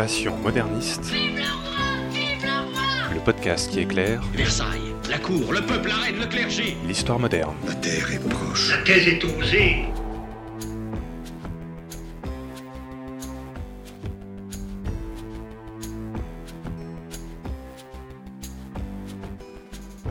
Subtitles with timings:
[0.00, 1.12] Passion moderniste.
[3.12, 6.74] Le podcast qui éclaire Versailles, la cour, le peuple, la reine, le clergé.
[6.86, 7.54] l'histoire moderne.
[7.66, 8.70] La terre est proche.
[8.70, 9.84] La thèse est osée.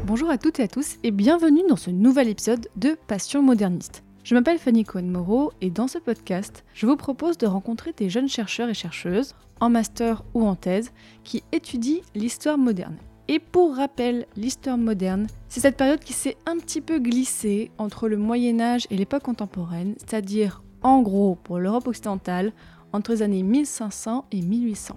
[0.05, 4.03] Bonjour à toutes et à tous et bienvenue dans ce nouvel épisode de Passion moderniste.
[4.29, 8.27] Je m'appelle Fanny Cohen-Moreau et dans ce podcast, je vous propose de rencontrer des jeunes
[8.29, 10.91] chercheurs et chercheuses, en master ou en thèse,
[11.23, 12.95] qui étudient l'histoire moderne.
[13.27, 18.07] Et pour rappel, l'histoire moderne, c'est cette période qui s'est un petit peu glissée entre
[18.07, 22.53] le Moyen Âge et l'époque contemporaine, c'est-à-dire en gros pour l'Europe occidentale,
[22.93, 24.95] entre les années 1500 et 1800.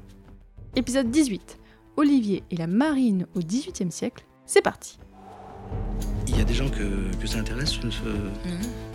[0.77, 1.59] Épisode 18.
[1.97, 4.99] Olivier et la marine au XVIIIe siècle, c'est parti
[6.29, 8.92] Il y a des gens que, que ça intéresse ce- ce- Non,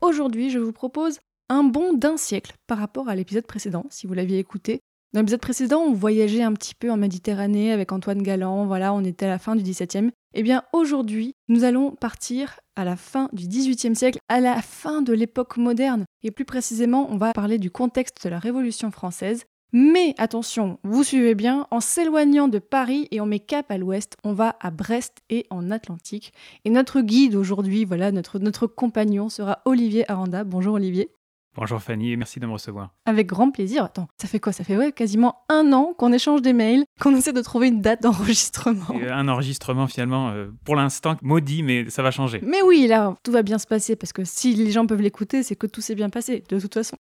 [0.00, 4.14] Aujourd'hui, je vous propose un bond d'un siècle par rapport à l'épisode précédent, si vous
[4.14, 4.80] l'aviez écouté.
[5.12, 9.02] Dans l'épisode précédent, on voyageait un petit peu en Méditerranée avec Antoine Galland, voilà, on
[9.02, 10.12] était à la fin du XVIIe.
[10.34, 15.02] Eh bien, aujourd'hui, nous allons partir à la fin du XVIIIe siècle, à la fin
[15.02, 16.04] de l'époque moderne.
[16.22, 19.44] Et plus précisément, on va parler du contexte de la Révolution française.
[19.76, 24.16] Mais attention, vous suivez bien, en s'éloignant de Paris et on met cap à l'ouest,
[24.22, 26.32] on va à Brest et en Atlantique.
[26.64, 30.44] Et notre guide aujourd'hui, voilà, notre, notre compagnon sera Olivier Aranda.
[30.44, 31.10] Bonjour Olivier.
[31.56, 32.94] Bonjour Fanny et merci de me recevoir.
[33.04, 33.82] Avec grand plaisir.
[33.82, 34.52] Attends, ça fait quoi?
[34.52, 37.80] Ça fait ouais, quasiment un an qu'on échange des mails, qu'on essaie de trouver une
[37.80, 38.94] date d'enregistrement.
[38.94, 42.38] Euh, un enregistrement finalement, euh, pour l'instant, maudit, mais ça va changer.
[42.44, 45.42] Mais oui, là, tout va bien se passer parce que si les gens peuvent l'écouter,
[45.42, 46.96] c'est que tout s'est bien passé, de toute façon.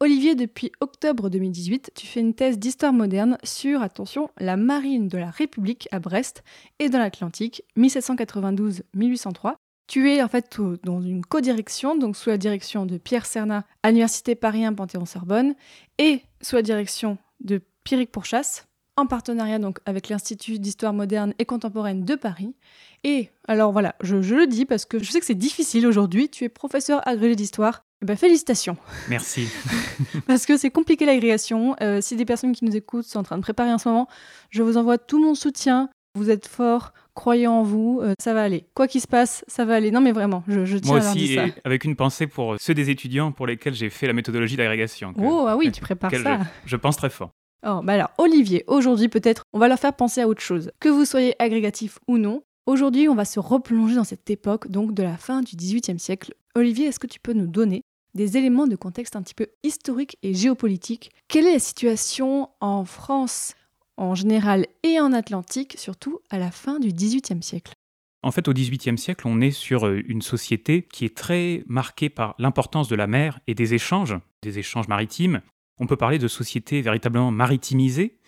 [0.00, 5.16] Olivier, depuis octobre 2018, tu fais une thèse d'histoire moderne sur, attention, la marine de
[5.16, 6.42] la République à Brest
[6.80, 9.54] et dans l'Atlantique, 1792-1803.
[9.86, 13.90] Tu es en fait dans une codirection, donc sous la direction de Pierre Cernat à
[13.90, 15.54] l'Université Paris 1 Panthéon-Sorbonne,
[15.98, 21.44] et sous la direction de Pierrick Pourchasse, en partenariat donc avec l'Institut d'histoire moderne et
[21.44, 22.54] contemporaine de Paris.
[23.02, 26.28] Et alors voilà, je, je le dis parce que je sais que c'est difficile aujourd'hui,
[26.28, 27.84] tu es professeur agrégé d'histoire.
[28.02, 28.76] Eh ben, félicitations,
[29.08, 29.48] Merci.
[30.26, 31.74] parce que c'est compliqué l'agrégation.
[31.80, 34.08] Euh, si des personnes qui nous écoutent sont en train de préparer en ce moment,
[34.50, 35.88] je vous envoie tout mon soutien.
[36.16, 38.66] Vous êtes forts, croyez en vous, euh, ça va aller.
[38.74, 39.90] Quoi qu'il se passe, ça va aller.
[39.90, 41.46] Non mais vraiment, je, je tiens Moi à aussi, dire ça.
[41.48, 45.12] et avec une pensée pour ceux des étudiants pour lesquels j'ai fait la méthodologie d'agrégation.
[45.18, 46.38] Oh ah oui, tu prépares ça.
[46.64, 47.30] je, je pense très fort.
[47.66, 50.70] Oh, bah alors, Olivier, aujourd'hui peut-être, on va leur faire penser à autre chose.
[50.80, 54.94] Que vous soyez agrégatif ou non, aujourd'hui on va se replonger dans cette époque, donc
[54.94, 56.34] de la fin du XVIIIe siècle.
[56.54, 57.82] Olivier, est-ce que tu peux nous donner
[58.14, 61.10] des éléments de contexte un petit peu historique et géopolitique?
[61.28, 63.54] Quelle est la situation en France
[63.96, 67.72] en général et en Atlantique, surtout à la fin du XVIIIe siècle?
[68.24, 72.08] En fait, au XVIIIe siècle, on est sur euh, une société qui est très marquée
[72.08, 75.42] par l'importance de la mer et des échanges, des échanges maritimes.
[75.78, 78.18] On peut parler de société véritablement maritimisée,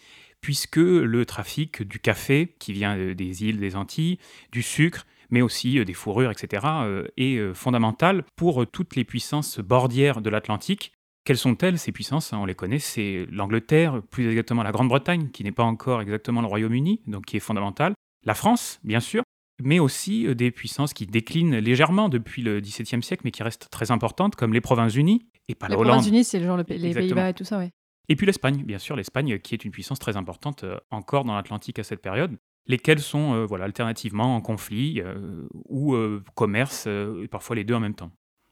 [0.40, 4.18] puisque le trafic du café, qui vient euh, des îles des Antilles,
[4.52, 9.58] du sucre, mais aussi euh, des fourrures, etc., euh, est fondamental pour toutes les puissances
[9.60, 10.92] bordières de l'Atlantique.
[11.24, 12.32] Quelles sont-elles, ces puissances?
[12.32, 16.46] On les connaît, c'est l'Angleterre, plus exactement la Grande-Bretagne, qui n'est pas encore exactement le
[16.46, 17.94] Royaume-Uni, donc qui est fondamental.
[18.24, 19.22] La France, bien sûr,
[19.62, 23.68] mais aussi euh, des puissances qui déclinent légèrement depuis le XVIIe siècle, mais qui restent
[23.70, 25.92] très importantes, comme les Provinces-Unies, et pas Les la Hollande.
[25.94, 26.92] Provinces-Unies, c'est le genre le- les.
[26.94, 27.70] Pays-Bas et tout ça, ouais.
[28.08, 31.24] Et puis l'Espagne, bien sûr, l'Espagne euh, qui est une puissance très importante euh, encore
[31.24, 32.36] dans l'Atlantique à cette période,
[32.66, 36.88] lesquelles sont euh, voilà, alternativement en conflit euh, ou euh, commerce,
[37.30, 38.10] parfois les deux en même temps.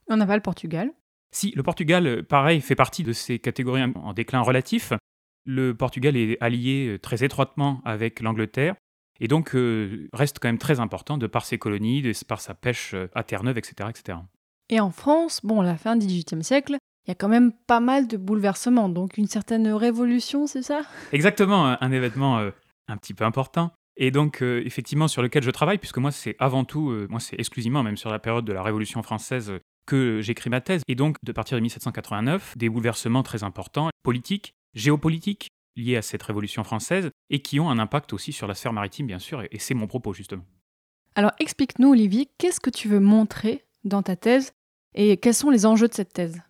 [0.08, 0.90] On n'a pas le Portugal.
[1.32, 4.92] Si le Portugal, pareil, fait partie de ces catégories en- déclin relatif,
[5.46, 8.74] le Portugal est allié très étroitement avec l'Angleterre
[9.20, 12.54] et donc euh, reste quand même très important de par ses colonies, de par sa
[12.54, 14.18] pêche euh, à Terre-Neuve, etc., etc.
[14.70, 16.76] Et en France, bon, à la fin du XVIIIe siècle,
[17.06, 20.80] il y a quand même pas mal de bouleversements, donc une certaine révolution, c'est ça?
[21.12, 22.50] Exactement, un- un événement euh,
[22.88, 23.70] un petit peu important.
[23.96, 27.20] Et donc, euh, effectivement, sur lequel je travaille, puisque moi, c'est avant tout, euh, moi,
[27.20, 29.52] c'est exclusivement, même sur la période de la Révolution française,
[29.86, 30.82] que j'écris ma thèse.
[30.88, 36.22] Et donc, de partir de 1789, des bouleversements très importants, politiques, géopolitiques, liés à cette
[36.22, 39.58] Révolution française, et qui ont un impact aussi sur la sphère maritime, bien sûr, et,
[39.58, 40.44] c'est mon propos, justement.
[41.14, 44.52] Alors explique-nous, Olivier, qu'est-ce que tu veux montrer dans ta thèse
[44.94, 46.42] et quels sont les enjeux de cette thèse?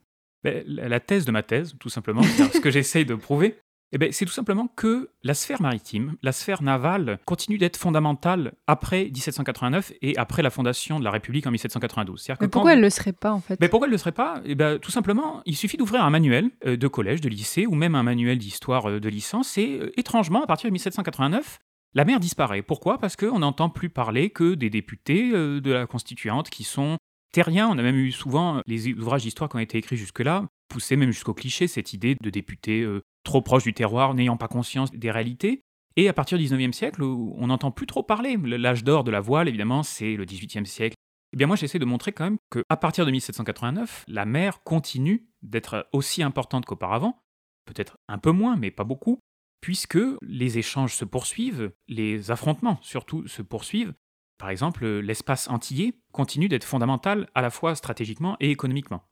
[0.43, 3.59] Ben, la la thèse de ma thèse, tout simplement, c'est-à-dire ce que j'essaye de prouver,
[3.95, 8.55] eh ben, c'est tout simplement que la sphère maritime, la sphère navale, continue d'être fondamentale
[8.67, 12.21] après 1789 et après la fondation de la République en 1792.
[12.21, 13.57] C'est-à-dire que Mais pourquoi elle le serait pas en fait?
[13.61, 14.43] Mais pourquoi elle ne le serait pas?
[14.45, 17.77] Eh ben, Tout simplement, il suffit d'ouvrir un manuel euh, de collège, de lycée, ou
[17.77, 21.61] même un manuel d'histoire euh, de licence, et euh, étrangement, à partir de 1789,
[21.95, 22.63] la mer disparaît.
[22.63, 22.99] Pourquoi?
[22.99, 26.99] Parce qu'on n'entend plus parler que des députés de la constituante qui sont
[27.33, 27.69] terriens.
[27.69, 31.13] On a même eu souvent les ouvrages d'histoire qui ont été écrits jusque-là poussait même
[31.13, 35.13] jusqu'au cliché cette idée de députés euh, trop proches du terroir, n'ayant pas conscience des
[35.13, 35.63] réalités.
[35.95, 39.21] Et à partir du 19e siècle, on n'entend plus trop parler, l'âge d'or de la
[39.21, 40.97] voile, évidemment, c'est le 18e siècle.
[41.33, 45.29] Eh bien moi, j'essaie de montrer quand même qu'à partir de 1789, la mer continue
[45.43, 47.23] d'être aussi importante qu'auparavant,
[47.67, 49.21] peut-être un peu moins, mais pas beaucoup,
[49.61, 53.95] puisque les échanges se poursuivent, les affrontements surtout se poursuivent.
[54.39, 59.05] Par exemple, l'espace antillais continue d'être fondamental à la fois stratégiquement et économiquement.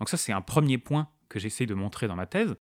[0.00, 2.56] Donc ça, c'est un premier point que j'essaie de montrer dans ma thèse.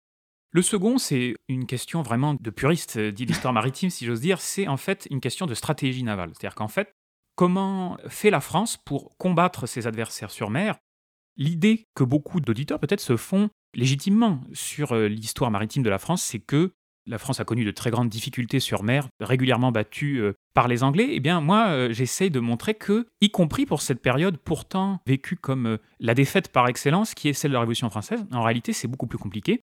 [0.52, 4.78] Le second, c'est une question vraiment de puriste d'histoire maritime, si j'ose dire, c'est en
[4.78, 6.32] fait une question de stratégie navale.
[6.34, 6.94] C'est-à-dire qu'en fait,
[7.36, 10.78] comment fait la France pour combattre ses adversaires sur mer?
[11.36, 16.24] L'idée que beaucoup d'auditeurs peut-être se font légitimement sur euh, l'histoire maritime de la France,
[16.24, 16.72] c'est que
[17.08, 20.84] la France a connu de très grandes difficultés sur mer, régulièrement battue euh, par les
[20.84, 21.10] Anglais.
[21.12, 25.36] Eh bien, moi, euh, j'essaye de montrer que, y compris pour cette période pourtant vécue
[25.36, 28.88] comme la défaite par excellence, qui est celle de la Révolution française, en réalité, c'est
[28.88, 29.62] beaucoup plus compliqué.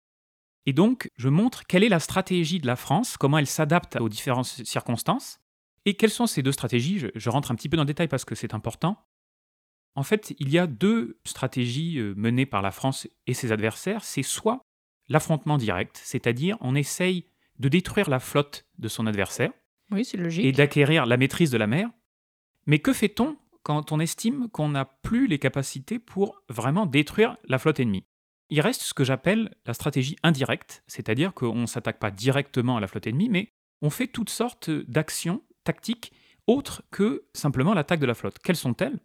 [0.67, 4.09] Et donc, je montre quelle est la stratégie de la France, comment elle s'adapte aux
[4.09, 5.41] différentes circonstances,
[5.87, 7.03] et quelles sont ces deux stratégies?
[7.15, 8.99] Je, rentre un petit peu dans le détail parce que c'est important.
[9.95, 14.05] En fait, il y a deux stratégies euh, menées par la France et ses adversaires.
[14.05, 14.61] C'est soit
[15.09, 17.27] l'affrontement direct, c'est-à-dire on essaye
[17.61, 19.53] de détruire la flotte de son adversaire.
[19.93, 20.45] Oui, c'est logique.
[20.45, 21.91] Et d'acquérir la maîtrise de la mer.
[22.67, 27.59] Mais que fait-on quand on estime qu'on n'a plus les capacités pour vraiment détruire la
[27.59, 28.05] flotte ennemie?
[28.49, 32.81] Il reste ce que j'appelle la stratégie indirecte, c'est-à-dire qu'on ne s'attaque pas directement à
[32.81, 33.53] la flotte ennemie, mais
[33.83, 36.13] on fait toutes sortes d'actions tactiques
[36.47, 38.39] autres que simplement l'attaque de la flotte.
[38.43, 38.99] Quelles sont-elles?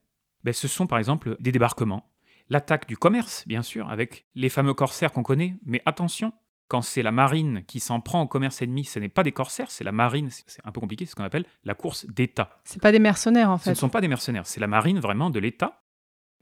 [0.43, 2.09] Ben, ce sont par exemple des débarquements,
[2.49, 6.33] l'attaque du commerce, bien sûr, avec les fameux corsaires qu'on connaît, mais attention,
[6.67, 9.69] quand c'est la marine qui s'en prend au commerce ennemi, ce n'est pas des corsaires,
[9.69, 12.59] c'est la marine, c'est un peu compliqué, c'est ce qu'on appelle la course d'État.
[12.63, 13.65] C'est pas des mercenaires en fait.
[13.65, 15.81] Ce ne sont pas des mercenaires, c'est la marine vraiment de l'État.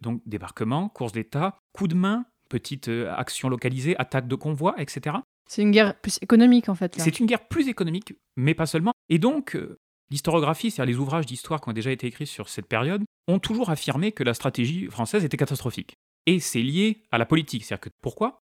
[0.01, 5.17] Donc débarquement, course d'État, coup de main, petite euh, action localisée, attaque de convoi, etc.
[5.47, 6.95] C'est une guerre plus économique en fait.
[6.97, 8.93] C'est une guerre plus économique, mais pas seulement.
[9.09, 9.79] Et donc, euh,
[10.09, 13.69] l'historiographie, c'est-à-dire les ouvrages d'histoire qui ont déjà été écrits sur cette période, ont toujours
[13.69, 15.95] affirmé que la stratégie française était catastrophique.
[16.25, 17.65] Et c'est lié à la politique.
[17.65, 18.42] C'est-à-dire que pourquoi?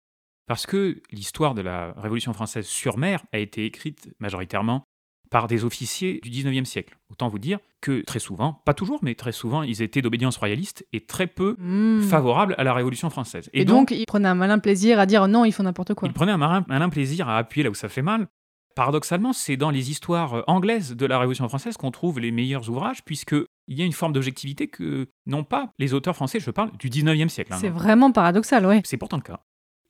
[0.50, 4.82] Parce que l'histoire de la Révolution française sur mer a été écrite majoritairement
[5.30, 6.96] par des officiers du 19e siècle.
[7.08, 10.84] Autant vous dire que très souvent, pas toujours, mais très souvent, ils étaient d'obédience royaliste
[10.92, 12.00] et très peu Hmm.
[12.02, 13.48] favorables à la Révolution française.
[13.52, 16.08] Et, donc, ils prenaient un malin plaisir à dire non, ils font n'importe quoi.
[16.08, 18.26] ils prenaient un malin, malin plaisir à appuyer là où ça fait mal.
[18.74, 23.04] Paradoxalement, c'est dans les histoires anglaises de la Révolution française qu'on trouve les meilleurs ouvrages,
[23.04, 23.36] puisque
[23.68, 26.88] il y a une forme d'objectivité que n'ont pas les auteurs français, je parle du
[26.90, 27.52] 19e siècle.
[27.52, 28.80] hein, C'est vraiment paradoxal, ouais.
[28.84, 29.38] C'est pourtant le cas.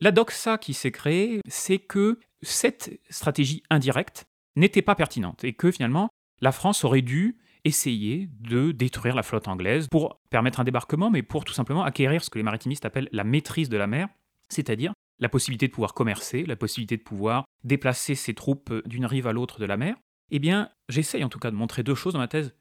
[0.03, 4.25] La doxa qui s'est créée, c'est que cette stratégie indirecte
[4.57, 6.09] n'était pas pertinente et que finalement,
[6.41, 11.23] la France aurait dû essayer de détruire la flotte anglaise pour permettre un débarquement, mais
[11.23, 14.09] pour tout simplement acquérir ce que les maritimistes appellent la maîtrise de la mer,
[14.49, 19.27] c'est-à-dire la possibilité de pouvoir commercer, la possibilité de pouvoir déplacer ses troupes d'une rive
[19.27, 19.97] à l'autre de la mer.
[20.31, 22.55] Eh bien, j'essaye en tout cas de montrer deux choses dans ma thèse.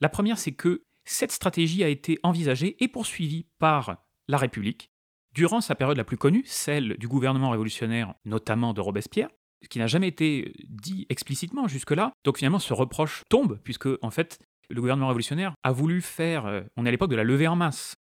[0.00, 4.91] La première, c'est que cette stratégie a été envisagée et poursuivie par la République
[5.34, 9.28] durant sa période la plus connue, celle du gouvernement révolutionnaire, notamment de Robespierre,
[9.62, 12.12] ce qui n'a jamais été dit explicitement jusque-là.
[12.24, 14.38] Donc finalement, ce reproche tombe, puisque en fait,
[14.70, 16.46] le gouvernement révolutionnaire a voulu faire.
[16.46, 17.94] euh, on est à l'époque de la levée en masse.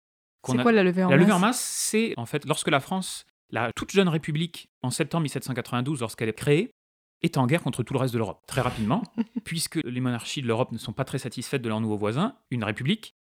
[0.46, 2.70] C'est a- quoi la levée en la masse levée en masse, c'est en fait lorsque
[2.70, 6.72] la France, la toute jeune République, en septembre 1792, lorsqu'elle est créée,
[7.22, 8.42] est en guerre contre tout le reste de l'Europe.
[8.48, 9.04] Très rapidement,
[9.46, 12.64] puisque les monarchies de l'Europe ne sont pas très satisfaites de leurs nouveaux voisins, une
[12.64, 13.14] République,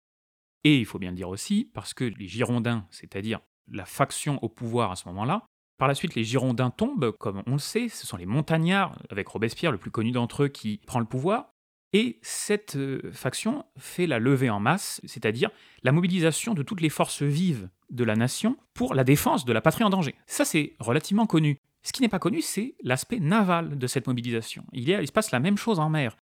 [0.63, 3.39] et il faut bien le dire aussi, parce que les Girondins, c'est-à-dire
[3.71, 5.45] la faction au pouvoir à ce moment-là,
[5.77, 9.27] par la suite les Girondins tombent, comme on le sait, ce sont les montagnards, avec
[9.27, 11.51] Robespierre, le plus connu d'entre eux, qui prend le pouvoir,
[11.93, 15.49] et cette euh, faction fait la levée en masse, c'est-à-dire
[15.83, 19.61] la mobilisation de toutes les forces vives de la nation pour la défense de la
[19.61, 20.15] patrie en danger.
[20.25, 21.57] Ça, c'est relativement connu.
[21.83, 24.65] Ce qui n'est pas connu, c'est l'aspect naval de cette mobilisation.
[24.71, 26.15] Il, se passe la même chose en mer.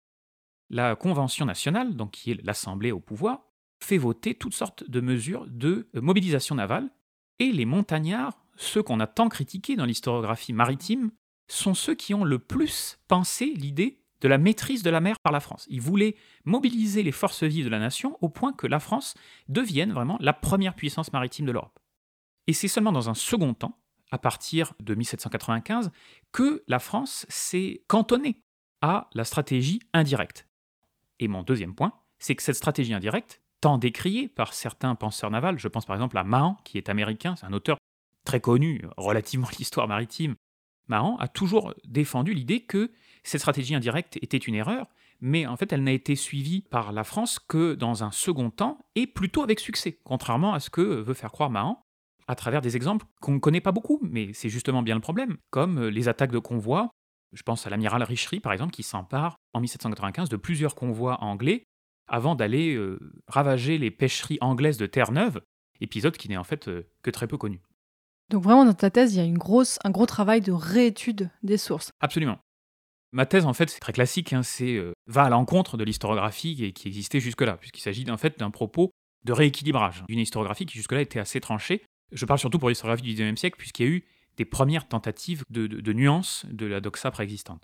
[0.69, 3.41] La Convention nationale, donc qui est l'Assemblée au pouvoir,
[3.83, 6.89] fait voter toutes sortes de mesures de mobilisation navale,
[7.39, 11.11] et les montagnards, ceux qu'on a tant critiqués dans l'historiographie maritime,
[11.47, 15.31] sont ceux qui ont le plus pensé l'idée de la maîtrise de la mer par
[15.31, 15.65] la France.
[15.69, 19.13] Ils voulaient mobiliser les forces vives de la nation au point que la France
[19.47, 21.79] devienne vraiment la première puissance maritime de l'Europe.
[22.47, 23.77] Et c'est seulement dans un second temps,
[24.09, 25.91] à partir de 1795,
[26.31, 28.41] que la France s'est cantonnée
[28.81, 30.47] à la stratégie indirecte.
[31.19, 35.59] Et mon deuxième point, c'est que cette stratégie indirecte, tant décriée par certains penseurs navals,
[35.59, 37.77] je pense par exemple à Mahan, qui est américain, c'est un auteur
[38.25, 40.35] très connu relativement à l'histoire maritime,
[40.87, 42.91] Mahan a toujours défendu l'idée que
[43.23, 44.87] cette stratégie indirecte était une erreur,
[45.19, 48.79] mais en fait elle n'a été suivie par la France que dans un second temps
[48.95, 51.81] et plutôt avec succès, contrairement à ce que veut faire croire Mahan.
[52.29, 55.37] à travers des exemples qu'on ne connaît pas beaucoup, mais c'est justement bien le problème,
[55.49, 56.89] comme euh, les attaques de convois.
[57.31, 61.63] Je pense à l'amiral Richery, par exemple, qui s'empare en 1795 de plusieurs convois anglais
[62.07, 65.41] avant d'aller euh, ravager les pêcheries anglaises de Terre-Neuve,
[65.81, 67.61] épisode qui n'est en fait euh, que très peu connu.
[68.29, 71.29] Donc vraiment, dans ta thèse, il y a une grosse, un gros travail de réétude
[71.43, 71.91] des sources.
[71.99, 72.39] Absolument.
[73.13, 76.87] Ma thèse, en fait, c'est très classique, hein, c'est va à l'encontre de l'historiographie qui
[76.89, 78.91] existait jusque-là, puisqu'il s'agit en fait d'un propos
[79.23, 81.83] de rééquilibrage d'une historiographie qui jusque-là était assez tranchée.
[82.11, 84.05] Je parle surtout pour l'historiographie du XIXe siècle, puisqu'il y a eu
[84.37, 87.63] des premières tentatives de, de, de nuances de la doxa préexistante.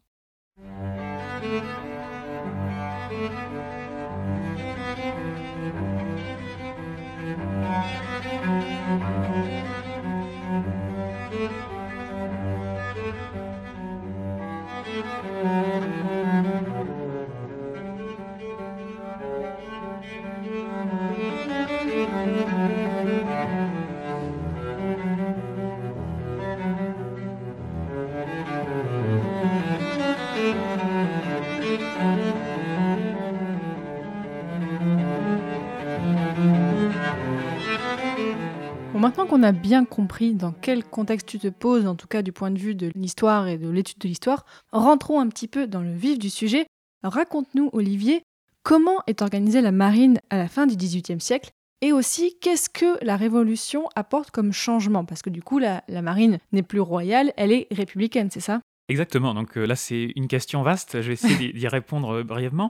[39.14, 42.32] Maintenant qu'on a bien compris dans quel contexte tu te poses, en tout cas du
[42.32, 45.84] point de vue de l'histoire et de l'étude de l'histoire, rentrons un petit peu dans
[45.84, 46.66] le vif du sujet.
[47.04, 48.24] Raconte-nous, Olivier,
[48.64, 51.52] comment est organisée la marine à la fin du XVIIIe siècle
[51.82, 55.06] et aussi qu'est-ce que la Révolution apporte comme changement?
[55.06, 58.62] Parce que du coup, la, marine n'est plus royale, elle est républicaine, c'est ça?
[58.90, 62.24] Exactement, donc euh, là c'est une question vaste, je vais essayer d'y- d'y répondre euh,
[62.24, 62.70] brièvement.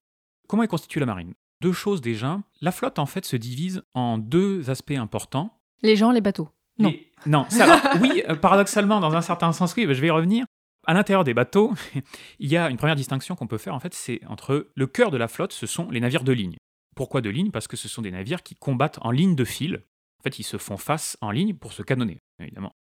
[0.49, 1.31] Comment est constituée la marine?
[1.61, 2.41] Deux choses déjà.
[2.59, 5.57] La flotte en fait se divise en deux aspects importants.
[5.83, 6.49] Les gens, les bateaux.
[6.79, 6.93] Non.
[7.25, 7.97] Non, ça va.
[8.01, 10.45] oui, euh, paradoxalement, dans un certain sens, oui, je vais y revenir.
[10.85, 11.73] À l'intérieur des bateaux,
[12.39, 15.11] il y a une première distinction qu'on peut faire, en fait, c'est entre le cœur
[15.11, 16.57] de la flotte, ce sont les navires de ligne.
[16.95, 17.51] Pourquoi de ligne?
[17.51, 19.83] Parce que ce sont des navires qui combattent en ligne de fil.
[20.19, 22.73] En fait, ils se font face en ligne pour se canonner, évidemment.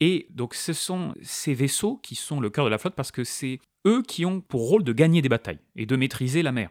[0.00, 3.24] Et donc, ce sont ces vaisseaux qui sont le cœur de la flotte parce que
[3.24, 6.70] c'est eux qui ont pour rôle de gagner des batailles et de maîtriser la mer.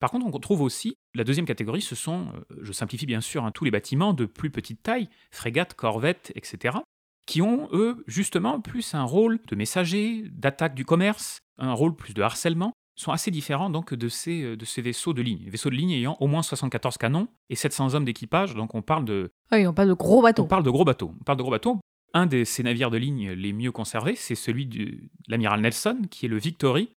[0.00, 3.44] Par contre, on trouve aussi la deuxième catégorie, ce sont, euh, je simplifie bien sûr,
[3.44, 6.78] hein, tous les bâtiments de plus petite taille, frégates, corvettes, etc.,
[7.26, 12.14] qui ont, eux, justement, plus un rôle de messager, d'attaque du commerce, un rôle plus
[12.14, 15.48] de harcèlement, sont assez différents donc de ces, euh, de ces vaisseaux de ligne.
[15.48, 19.04] Vaisseaux de ligne ayant au moins 74 canons et 700 hommes d'équipage, donc on parle
[19.04, 20.44] de, oui, on parle de gros bateaux.
[20.44, 21.12] on parle de gros bateaux.
[21.20, 21.78] On parle de gros bateaux.
[22.14, 26.26] Un de ces navires de ligne les mieux conservés, c'est celui de l'amiral Nelson, qui
[26.26, 26.90] est le Victory,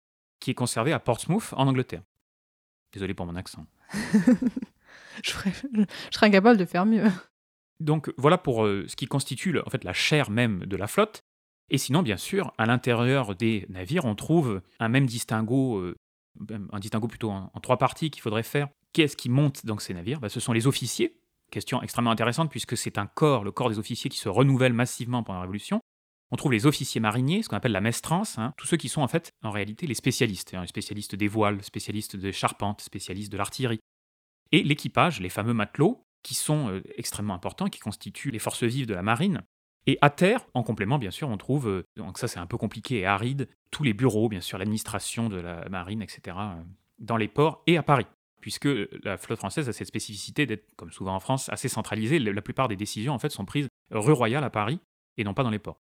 [0.41, 2.03] qui est conservé à Portsmouth, en Angleterre.
[2.93, 3.67] Désolé pour mon accent.
[5.25, 7.05] je, serais, je serais incapable de faire mieux.
[7.81, 10.87] Donc voilà pour euh, ce qui constitue le- en fait la chair même de la
[10.87, 11.23] flotte.
[11.71, 15.95] Et sinon, bien sûr, à l'intérieur des navires, on trouve un même distinguo, euh,
[16.73, 18.69] un distinguo plutôt en, en trois parties qu'il faudrait faire.
[18.95, 20.19] Qu'est-ce qui monte dans ces navires?
[20.19, 21.21] Bah, Ce sont les officiers.
[21.51, 25.23] Question extrêmement intéressante puisque c'est un corps, le corps des officiers, qui se renouvelle massivement
[25.23, 25.81] pendant la Révolution.
[26.31, 29.01] On trouve les officiers mariniers, ce qu'on appelle la mestrance, hein, tous ceux qui sont
[29.01, 33.33] en fait en réalité les spécialistes, hein, les spécialistes des voiles, spécialistes des charpentes, spécialistes
[33.33, 33.81] de l'artillerie.
[34.53, 38.87] Et l'équipage, les fameux matelots, qui sont euh, extrêmement importants, qui constituent les forces vives
[38.87, 39.43] de la marine.
[39.87, 42.59] Et à terre, en complément, bien sûr, on trouve, euh, donc ça c'est un peu
[42.59, 46.63] compliqué et aride, tous les bureaux, bien sûr, l'administration de la marine, etc., euh,
[46.99, 48.07] dans les ports et à Paris.
[48.41, 48.69] Puisque
[49.03, 52.19] la flotte française a cette spécificité d'être, comme souvent en France, assez centralisée.
[52.19, 54.79] La plupart des décisions, en fait, sont prises rue Royale à Paris
[55.17, 55.81] et non pas dans les ports.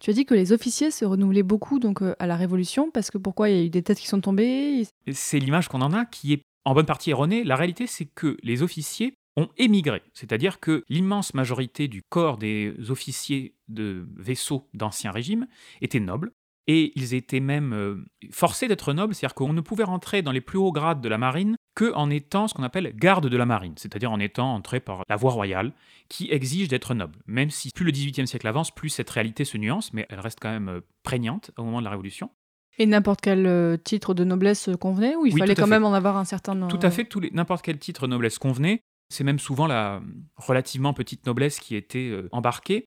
[0.00, 3.10] Tu as dit que les officiers se renouvelaient beaucoup donc euh, à la Révolution parce
[3.10, 3.50] que pourquoi?
[3.50, 6.32] Il y a eu des têtes qui sont tombées C'est l'image qu'on en a qui
[6.32, 7.44] est en bonne partie erronée.
[7.44, 10.02] La réalité, c'est que les officiers ont émigré.
[10.14, 15.46] C'est-à-dire que l'immense majorité du corps des officiers de vaisseaux d'Ancien Régime
[15.80, 16.32] étaient nobles.
[16.66, 20.42] Et ils étaient même euh, forcés d'être nobles, c'est-à-dire qu'on ne pouvait rentrer dans les
[20.42, 23.46] plus hauts grades de la marine que en étant ce qu'on appelle garde de la
[23.46, 25.72] marine, c'est-à-dire en étant entré par la voie royale,
[26.08, 27.18] qui exige d'être noble.
[27.26, 30.38] Même si plus le XVIIIe siècle avance, plus cette réalité se nuance, mais elle reste
[30.40, 32.30] quand même euh, prégnante au moment de la Révolution.
[32.78, 35.70] Et n'importe quel euh, titre de noblesse convenait ou il Oui, fallait quand fait.
[35.70, 38.80] même en avoir un certain Tout à fait, n'importe quel titre de noblesse convenait.
[39.08, 40.02] C'est même souvent la
[40.36, 42.84] relativement petite noblesse qui était euh, embarquée.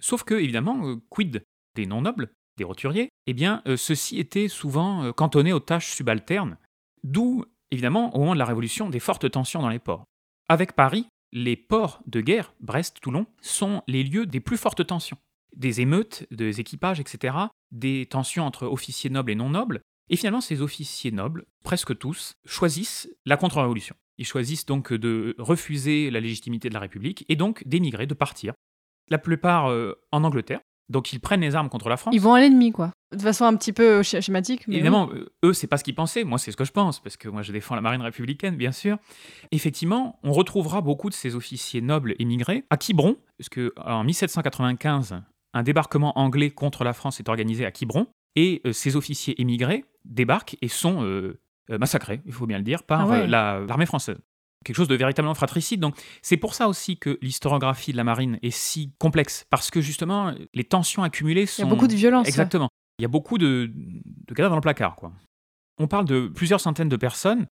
[0.00, 1.44] Sauf que, évidemment, euh, quid
[1.76, 3.08] des non-nobles, des roturiers?
[3.26, 6.58] Eh bien, euh, ceux-ci étaient souvent euh, cantonnés aux tâches subalternes.
[7.04, 10.04] D'où, évidemment, au moment de la Révolution, des fortes tensions dans les ports.
[10.48, 15.16] Avec Paris, les ports de guerre, Brest, Toulon, sont les lieux des plus fortes tensions.
[15.56, 17.36] Des émeutes, des équipages, etc.,
[17.70, 22.34] des tensions entre officiers nobles et non nobles, et finalement, ces officiers nobles, presque tous,
[22.44, 23.96] choisissent la contre-révolution.
[24.18, 28.52] Ils choisissent donc de refuser la légitimité de la République et donc d'émigrer, de partir.
[29.08, 30.60] La plupart euh, en Angleterre,
[30.92, 32.14] Donc ils prennent les armes contre la France.
[32.14, 32.92] Ils vont à l'ennemi, quoi.
[33.12, 34.66] De façon un petit peu sch- schématique.
[34.68, 36.22] mais Évidemment, euh, eux, c'est pas ce qu'ils pensaient.
[36.24, 38.72] Moi, c'est ce que je pense, parce que moi, je défends la marine républicaine, bien
[38.72, 38.98] sûr.
[39.50, 45.20] Effectivement, on retrouvera beaucoup de ces officiers nobles émigrés à Quiberon, parce que en 1795,
[45.54, 48.06] un débarquement anglais contre la France est organisé à Quiberon,
[48.36, 51.38] et euh, ces officiers émigrés débarquent et sont euh,
[51.70, 53.18] euh, massacrés, il faut bien le dire, par Ah ouais.
[53.22, 54.18] euh, la- l'armée française.
[54.64, 55.80] Quelque chose de véritablement fratricide.
[55.80, 59.80] Donc, c'est pour ça aussi que l'historiographie de la marine est si complexe, parce que
[59.80, 61.62] justement, les tensions accumulées Il sont.
[61.62, 62.26] y a beaucoup de violence.
[62.28, 62.68] Exactement.
[62.98, 64.96] Il y a beaucoup de, de cadavres dans le placard.
[64.96, 65.12] Quoi.
[65.78, 67.46] On parle de plusieurs centaines de personnes.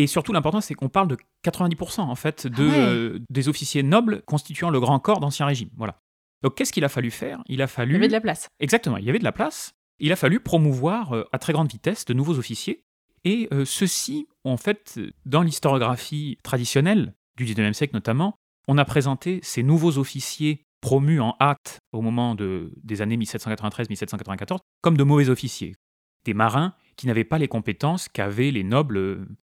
[0.00, 2.78] Et surtout, l'important, c'est qu'on parle de 90% en fait de, Ah ouais.
[2.78, 5.70] euh, des officiers nobles constituant le grand corps d'Ancien Régime.
[5.76, 5.98] Voilà.
[6.42, 7.42] Donc, qu'est-ce qu'il a fallu faire?
[7.46, 7.92] Il a Il fallu.
[7.94, 8.48] y avait de la place.
[8.60, 9.72] Exactement, il y avait de la place.
[9.98, 12.84] Il a fallu promouvoir euh, à très grande vitesse de nouveaux officiers.
[13.24, 18.34] Et euh, ceux-ci, en fait, dans l'historiographie traditionnelle du 19e siècle notamment,
[18.68, 24.58] on a présenté ces nouveaux officiers promus en hâte au moment de, des années 1793-1794
[24.82, 25.74] comme de mauvais officiers.
[26.24, 29.26] Des marins qui n'avaient pas les compétences qu'avaient les nobles.
[29.28, 29.34] Eh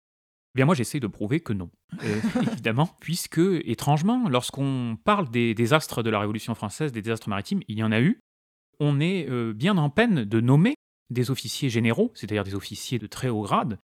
[0.56, 1.70] Bien moi j'essaie de prouver que non,
[2.04, 7.62] euh, évidemment, puisque étrangement, lorsqu'on parle des désastres de la Révolution française, des désastres maritimes,
[7.68, 8.20] il y en a eu,
[8.80, 10.75] on est euh, bien en peine de nommer
[11.10, 13.80] des officiers généraux, c'est-à-dire des officiers de très haut grade,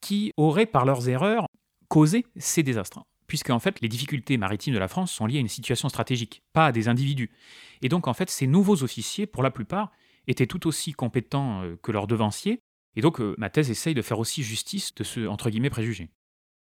[0.00, 1.46] qui auraient par leurs erreurs
[1.88, 3.02] causé ces désastres.
[3.26, 6.42] Puisque en fait les difficultés maritimes de la France sont liées à une situation stratégique,
[6.52, 7.30] pas à des individus.
[7.82, 9.92] Et donc en fait ces nouveaux officiers, pour la plupart,
[10.26, 12.60] étaient tout aussi compétents euh, que leurs devanciers,
[12.96, 16.10] et donc euh, ma thèse essaye de faire aussi justice de ce entre guillemets préjugé.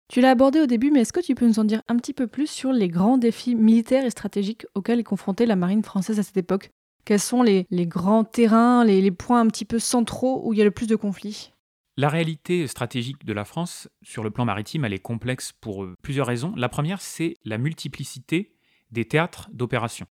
[0.09, 2.13] Tu l'as abordé au début, mais est-ce que tu peux nous en dire un petit
[2.13, 6.19] peu plus sur les grands défis militaires et stratégiques auxquels est confrontée la marine française
[6.19, 6.69] à cette époque?
[7.05, 10.59] Quels sont les, les grands terrains, les, les points un petit peu centraux où il
[10.59, 11.51] y a le plus de conflits?
[11.97, 15.95] La réalité stratégique de la France sur le plan maritime, elle est complexe pour euh,
[16.01, 16.53] plusieurs raisons.
[16.55, 18.55] La première, c'est la multiplicité
[18.91, 20.05] des théâtres d'opération.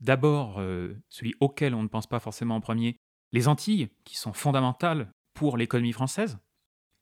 [0.00, 2.96] D'abord, euh, celui auquel on ne pense pas forcément en premier,
[3.32, 6.38] les Antilles, qui sont fondamentales pour l'économie française.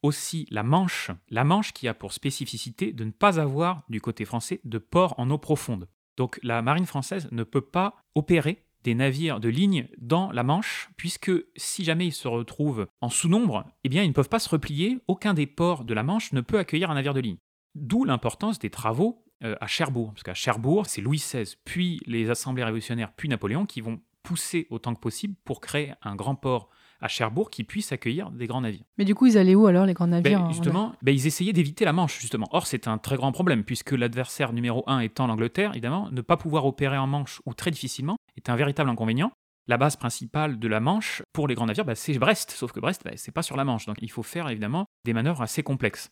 [0.03, 4.25] Aussi la Manche, la Manche qui a pour spécificité de ne pas avoir du côté
[4.25, 5.89] français de port en eau profonde.
[6.17, 10.91] Donc la marine française ne peut pas opérer des navires de ligne dans la Manche,
[10.97, 14.49] puisque si jamais ils se retrouvent en sous-nombre, eh bien ils ne peuvent pas se
[14.49, 17.39] replier, aucun des ports de la Manche ne peut accueillir un navire de ligne.
[17.75, 22.31] D'où l'importance des travaux euh, à Cherbourg, parce qu'à Cherbourg, c'est Louis XVI, puis les
[22.31, 26.69] assemblées révolutionnaires, puis Napoléon qui vont pousser autant que possible pour créer un grand port
[27.01, 28.85] à Cherbourg qui puisse accueillir des grands navires.
[28.99, 31.27] Mais du coup, ils allaient où alors, les grands Ben, navires en- justement, ben, ils
[31.27, 32.47] essayaient d'éviter la Manche, justement.
[32.53, 36.37] Or, c'est un très grand problème, puisque l'adversaire numéro un étant l'Angleterre, évidemment, ne pas
[36.37, 39.33] pouvoir opérer en Manche ou très difficilement est un véritable inconvénient.
[39.67, 42.81] La base principale de la Manche pour les grands navires, ben, c'est Brest, sauf que
[42.81, 46.11] Brest, c'est pas sur la Manche, donc il faut faire évidemment des manœuvres assez complexes.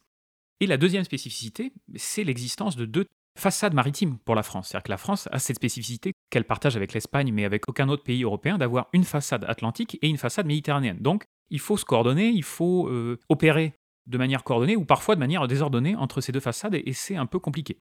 [0.60, 3.04] Et la deuxième spécificité, c'est l'existence de deux
[3.38, 4.68] façades maritimes pour la France.
[4.68, 8.02] C'est-à-dire que la France a cette spécificité qu'elle partage avec l'Espagne, mais avec aucun autre
[8.02, 10.98] pays européen, d'avoir une façade atlantique et une façade méditerranéenne.
[10.98, 13.74] Donc, il faut se coordonner, il faut euh, opérer
[14.06, 17.16] de manière coordonnée ou parfois de manière désordonnée entre ces deux façades et, et c'est
[17.16, 17.78] un peu compliqué.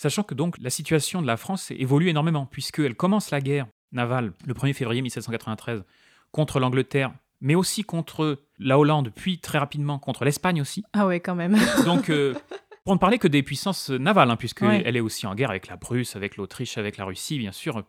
[0.00, 4.32] Sachant que donc la situation de la France évolue énormément puisqu'elle commence la guerre navale
[4.46, 5.84] le 1er février 1793
[6.30, 10.84] contre l'Angleterre, mais aussi contre la Hollande, puis très rapidement contre l'Espagne aussi.
[10.92, 11.58] Ah ouais, quand même.
[11.84, 12.34] Donc euh,
[12.84, 14.96] pour ne parler que des puissances navales, hein, puisqu'elle Ouais.
[14.96, 17.82] est aussi en guerre avec la Prusse, avec l'Autriche, avec la Russie, bien sûr.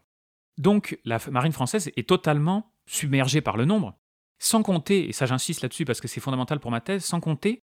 [0.58, 3.98] Donc la marine française est totalement submergée par le nombre,
[4.40, 7.62] sans compter, et ça j'insiste là-dessus parce que c'est fondamental pour ma thèse, sans compter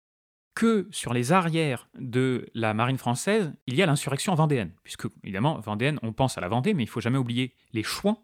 [0.55, 4.71] que sur les arrières de la marine française, il y a l'insurrection vendéenne.
[4.83, 8.23] Puisque, évidemment, vendéenne, on pense à la Vendée, mais il faut jamais oublier les Chouans,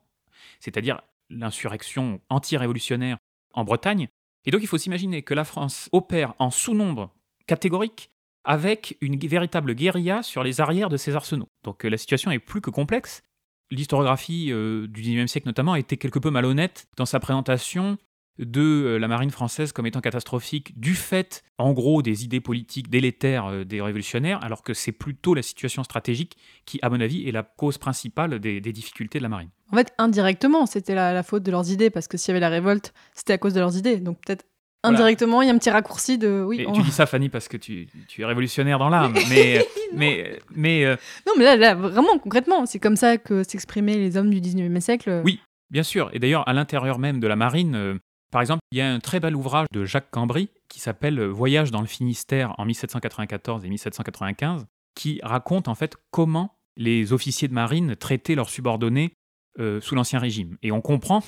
[0.60, 3.18] c'est-à-dire l'insurrection anti-révolutionnaire
[3.54, 4.08] en Bretagne.
[4.46, 7.14] Et donc il faut s'imaginer que la France opère en sous-nombre
[7.48, 8.10] catégorique
[8.44, 11.50] avec une véritable guérilla sur les arrières de ses arsenaux.
[11.64, 13.24] Donc euh, la situation est plus que complexe.
[13.72, 17.98] L'historiographie euh, du XIXe siècle notamment a été quelque peu malhonnête dans sa présentation
[18.40, 22.90] de euh, la marine française comme étant catastrophique du fait, en gros, des idées politiques
[22.90, 27.32] délétères des révolutionnaires, alors que c'est plutôt la situation stratégique qui, à mon avis, est
[27.32, 29.50] la cause principale des, difficultés de la marine.
[29.72, 32.40] En fait, indirectement, c'était la, la faute de leurs idées, parce que s'il y avait
[32.40, 33.98] la révolte, c'était à cause de leurs idées.
[33.98, 34.46] Donc peut-être.
[34.84, 36.44] Indirectement, il y a un petit raccourci de...
[36.46, 39.66] Oui, on- Tu dis ça, Fanny, parce que tu, tu es révolutionnaire dans l'âme, mais,
[39.94, 40.96] mais, mais euh,
[41.28, 44.80] Non, mais là, là, vraiment, concrètement, c'est comme ça que s'exprimaient les hommes du 19e
[44.80, 45.22] siècle.
[45.24, 45.40] Oui.
[45.70, 47.96] Bien sûr, et d'ailleurs à l'intérieur même de la marine, euh,
[48.32, 51.28] par exemple, il y a un très bel ouvrage de Jacques Cambry qui s'appelle euh,
[51.28, 54.66] Voyage dans le Finistère en 1794 et 1795,
[54.96, 59.14] qui raconte en fait comment les officiers de marine traitaient leurs subordonnés
[59.60, 60.58] euh, sous l'Ancien Régime.
[60.62, 61.24] Et on comprend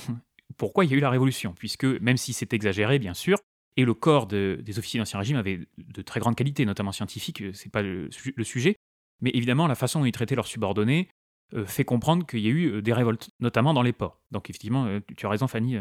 [0.58, 3.38] pourquoi il y a eu la Révolution, puisque même si c'est exagéré, bien sûr,
[3.78, 6.92] et le corps de- des officiers de l'Ancien Régime avait de très grandes qualités, notamment
[6.92, 8.76] scientifiques, euh, c'est pas le, su- le sujet,
[9.22, 11.10] mais évidemment la façon dont ils traitaient leurs subordonnés,
[11.54, 14.22] euh, fait comprendre qu'il y a eu euh, des révoltes, notamment dans les ports.
[14.32, 15.78] Donc effectivement, tu as raison Fanny,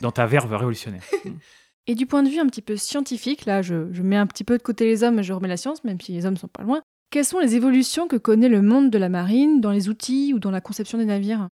[0.00, 1.04] dans ta verve révolutionnaire.
[1.88, 4.42] Et du point de vue un petit peu scientifique, là je, je mets un petit
[4.42, 6.48] peu de côté les hommes et je remets la science, même si les hommes sont
[6.48, 9.88] pas loin, quelles sont les évolutions que connaît le monde de la marine dans les
[9.88, 11.46] outils ou dans la conception des navires?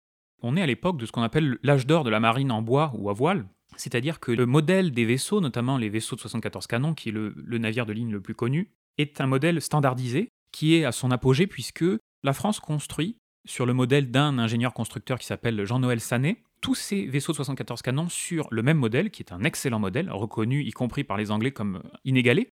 [0.42, 2.92] On est à l'époque de ce qu'on appelle l'âge d'or de la marine en bois
[2.96, 6.94] ou à voile, c'est-à-dire que le modèle des vaisseaux, notamment les vaisseaux de 74 canons,
[6.94, 10.84] qui est le, navire de ligne le plus connu, est un modèle standardisé qui est
[10.84, 11.84] à son apogée puisque
[12.22, 17.06] la France construit, sur le modèle d'un ingénieur constructeur qui s'appelle Jean-Noël Sanet, tous ces
[17.06, 20.70] vaisseaux de 74 canons sur le même modèle, qui est un excellent modèle, reconnu y
[20.70, 22.50] compris par les Anglais comme inégalé.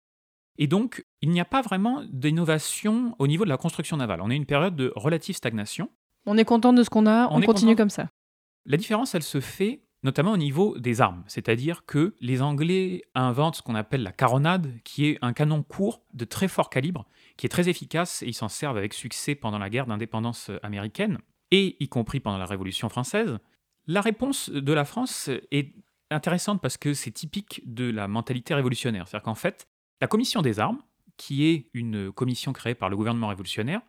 [0.59, 4.21] Et donc, il n'y a pas vraiment d'innovation au niveau de la construction navale.
[4.23, 5.89] On est une période de relative stagnation.
[6.27, 7.77] On est content de ce qu'on a, on, continue content.
[7.83, 8.09] comme ça.
[8.67, 13.57] La différence, elle se fait notamment au niveau des armes, c'est-à-dire que les Anglais inventent
[13.57, 17.07] ce qu'on appelle la caronade, qui est un canon court de très fort calibre,
[17.37, 21.19] qui est très efficace et ils s'en servent avec succès pendant la guerre d'indépendance américaine,
[21.51, 23.39] et y compris pendant la Révolution française.
[23.87, 25.75] La réponse de la France est
[26.11, 29.69] intéressante parce que c'est typique de la mentalité révolutionnaire, c'est-à-dire qu'en fait,
[30.01, 30.83] la commission des armes,
[31.17, 33.83] qui est une commission créée par le gouvernement révolutionnaire,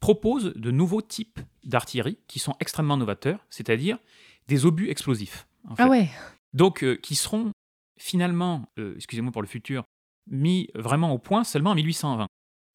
[0.00, 3.98] propose de nouveaux types d'artillerie qui sont extrêmement novateurs, c'est-à-dire
[4.46, 5.46] des obus explosifs.
[5.68, 5.82] en fait.
[5.82, 6.08] Ah ouais,
[6.54, 7.52] Donc, euh, qui seront
[7.98, 9.84] finalement, euh, excusez-moi pour le futur,
[10.30, 12.26] mis vraiment au point seulement en 1820.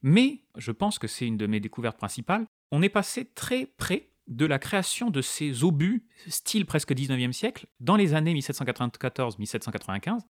[0.01, 4.09] Mais, je pense que c'est une de mes découvertes principales, on est passé très près
[4.27, 10.21] de la création de ces obus, style presque 19e siècle, dans les années 1794-1795,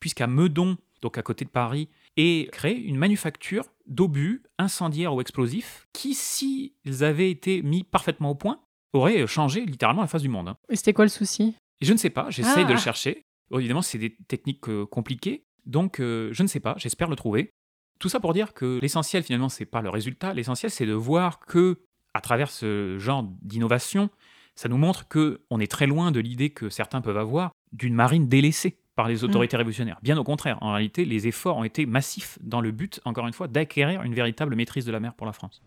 [0.00, 5.86] puisqu'à Meudon, donc à côté de Paris, est créée une manufacture d'obus incendiaires ou explosifs
[5.92, 6.72] qui, s'ils
[7.02, 8.60] avaient été mis parfaitement au point,
[8.92, 10.48] auraient changé littéralement la face du monde.
[10.48, 10.56] hein.
[10.68, 11.54] et c'était quoi le souci?
[11.80, 12.64] Et je ne sais pas, j'essaie Ah.
[12.64, 13.22] de le chercher.
[13.50, 17.16] Bon, évidemment, c'est des techniques euh, compliquées, donc euh, je ne sais pas, j'espère le
[17.16, 17.50] trouver.
[17.98, 20.34] Tout ça pour dire que l'essentiel, finalement, c'est pas le résultat.
[20.34, 21.78] L'essentiel, c'est de voir que,
[22.14, 24.10] à travers ce genre d'innovation,
[24.54, 27.94] ça nous montre que on est très loin de l'idée que certains peuvent avoir d'une
[27.94, 29.98] marine délaissée par les autorités révolutionnaires.
[30.02, 33.32] Bien au contraire, en réalité, les efforts ont été massifs dans le but, encore une
[33.32, 35.62] fois, d'acquérir une véritable maîtrise de la mer pour la France.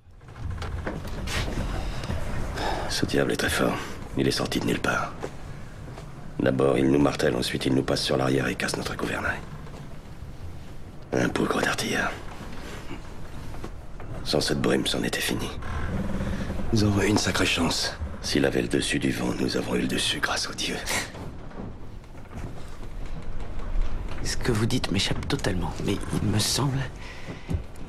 [2.90, 3.78] Ce diable est très fort.
[4.18, 5.14] Il est sorti de nulle part.
[6.40, 9.40] D'abord, il nous martèle, ensuite, il nous passe sur l'arrière et casse notre gouvernail.
[11.14, 12.12] Un bougre d'artilleur.
[14.24, 15.50] Sans cette brume, c'en était fini.
[16.74, 17.98] Nous avons eu une sacrée chance.
[18.22, 20.78] S'il avait le dessus du vent, nous avons eu le dessus grâce aux dieux.
[24.26, 26.80] Ce que vous dites m'échappe totalement, mais il me semble.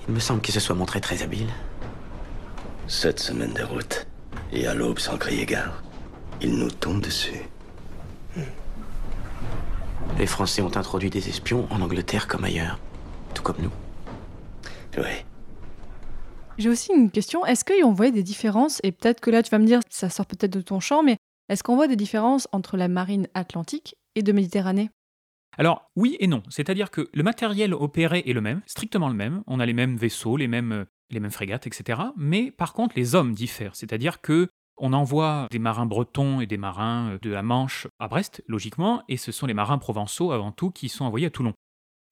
[0.07, 1.49] Il me semble qu'il se soit montré très habile.
[2.87, 4.07] Sept semaines de route.
[4.53, 5.83] Et à l'aube, sans crier gare,
[6.43, 7.41] il nous tombe dessus.
[10.19, 12.79] Les Français ont introduit des espions en Angleterre comme ailleurs.
[13.35, 13.73] Tout comme nous.
[14.99, 15.25] Oui.
[16.59, 17.45] J'ai aussi une question.
[17.47, 20.27] Est-ce qu'on voyait des différences Et peut-être que là, tu vas me dire, ça sort
[20.27, 21.17] peut-être de ton champ, mais
[21.49, 24.91] est-ce qu'on voit des différences entre la marine atlantique et de Méditerranée?
[25.59, 26.43] Alors, oui et non.
[26.49, 29.43] C'est-à-dire que le matériel opéré est le même, strictement le même.
[29.47, 30.87] On a les mêmes vaisseaux, les mêmes,
[31.31, 32.01] frégates, etc.
[32.17, 33.75] Mais par contre, les hommes diffèrent.
[33.75, 38.09] C'est-à-dire que on envoie des marins bretons et des marins euh, de la Manche à
[38.09, 41.55] Brest, logiquement, et ce sont les marins provençaux avant tout qui sont envoyés à Toulon.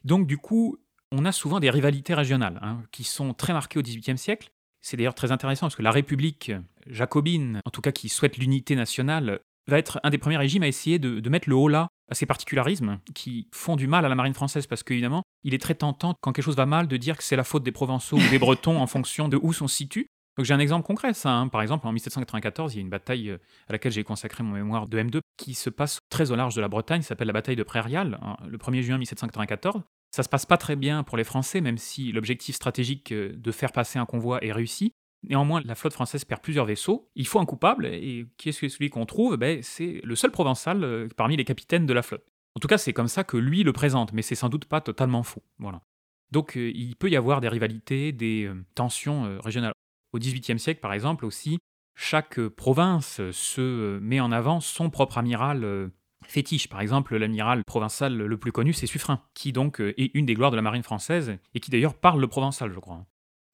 [0.04, 0.78] Donc, du coup,
[1.12, 4.50] on a souvent des rivalités régionales hein, qui sont très marquées au XVIIIe siècle.
[4.80, 6.52] C'est d'ailleurs très intéressant parce que la République
[6.86, 10.68] jacobine, en tout cas qui souhaite l'unité nationale, va être un des premiers régimes à
[10.68, 14.14] essayer de mettre le haut là à ces particularismes qui font du mal à la
[14.14, 17.16] marine française parce qu'évidemment, il est très tentant quand quelque chose va mal de dire
[17.16, 19.74] que c'est la faute des Provençaux ou des Bretons en fonction de où on se
[19.74, 20.06] situe.
[20.36, 21.30] Donc j'ai un exemple concret, ça.
[21.30, 21.48] hein.
[21.48, 23.38] Par exemple, en 1794, il y a une bataille euh,
[23.68, 26.60] à laquelle j'ai consacré mon mémoire de M2 qui se passe très au large de
[26.60, 29.82] la Bretagne, s'appelle la bataille de Prairial, le 1er juin 1794.
[30.10, 33.52] Ça se passe pas très bien pour les Français, même si l'objectif stratégique euh, de
[33.52, 34.92] faire passer un convoi est réussi.
[35.28, 37.10] Néanmoins, la flotte française perd plusieurs vaisseaux.
[37.14, 39.36] Il faut un coupable, et qui est celui qu'on trouve?
[39.36, 42.24] Ben, C'est le seul provençal euh, parmi les capitaines de la flotte.
[42.56, 44.80] En tout cas, c'est comme ça que lui le présente, mais c'est sans doute pas
[44.80, 45.42] totalement faux.
[45.58, 45.82] Voilà.
[46.30, 49.72] Donc, euh, il peut y avoir des rivalités, des euh, tensions régionales.
[50.12, 51.58] Au XVIIIe siècle, par exemple, aussi,
[51.96, 55.90] chaque province se met en avant son propre amiral
[56.24, 56.68] fétiche.
[56.68, 60.52] Par exemple, l'amiral provençal le plus connu, c'est Suffren, qui donc est une des gloires
[60.52, 63.04] de la marine française et qui d'ailleurs parle le provençal, je crois.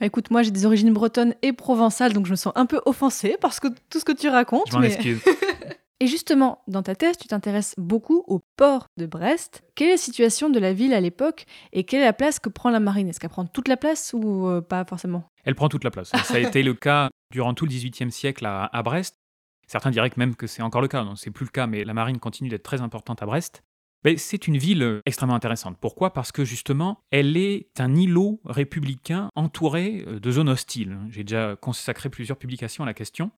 [0.01, 2.81] Bah, Écoute, moi j'ai des origines bretonnes et provençales, donc je me sens un peu
[2.87, 4.71] offensée parce que tout ce que tu racontes.
[4.73, 5.23] Je mais- excuse.
[6.03, 9.63] Et justement, dans ta thèse, tu t'intéresses beaucoup au port de Brest.
[9.75, 12.49] Quelle est la situation de la ville à l'époque et quelle est la place que
[12.49, 13.07] prend la marine?
[13.11, 15.25] Est-ce qu'elle prend toute la place ou euh, pas forcément?
[15.45, 16.11] Elle prend toute la place.
[16.25, 19.17] Ça a été le cas durant tout le XVIIIe siècle à, à Brest.
[19.69, 21.05] Certains diraient même que c'est encore le cas.
[21.05, 23.63] Non, c'est plus le cas, mais la marine continue d'être très importante à Brest.
[24.03, 25.77] Ben, c'est une ville euh, extrêmement intéressante.
[25.79, 26.15] Pourquoi?
[26.15, 30.99] Parce que justement, elle est un îlot républicain entouré euh, de zones hostiles.
[31.11, 33.31] J'ai déjà consacré plusieurs publications à la question.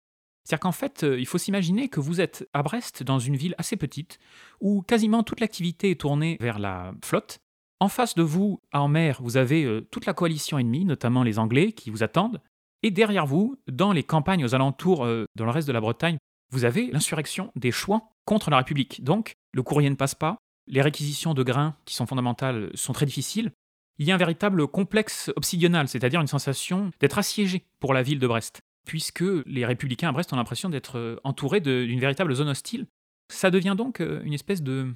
[0.44, 3.56] C'est-à-dire qu'en fait, euh, il faut s'imaginer que vous êtes à Brest, dans une ville
[3.58, 4.20] assez petite,
[4.60, 7.40] où quasiment toute l'activité est tournée vers la flotte.
[7.80, 11.72] En face de vous, en mer, vous avez toute la coalition ennemie, notamment les Anglais,
[11.72, 12.40] qui vous attendent.
[12.84, 16.16] Et derrière vous, dans les campagnes aux alentours, dans le reste de la Bretagne,
[16.52, 19.02] vous avez l'insurrection des Chouans contre la République.
[19.02, 20.38] Donc, le courrier ne passe pas,
[20.72, 23.52] les réquisitions de grains, qui sont fondamentales, sont très difficiles.
[23.98, 28.18] Il y a un véritable complexe obsidional, c'est-à-dire une sensation d'être assiégé pour la ville
[28.18, 32.48] de Brest, puisque les républicains à Brest ont l'impression d'être euh, entourés d'une véritable zone
[32.48, 32.86] hostile.
[33.28, 34.94] Ça devient donc euh, une espèce de...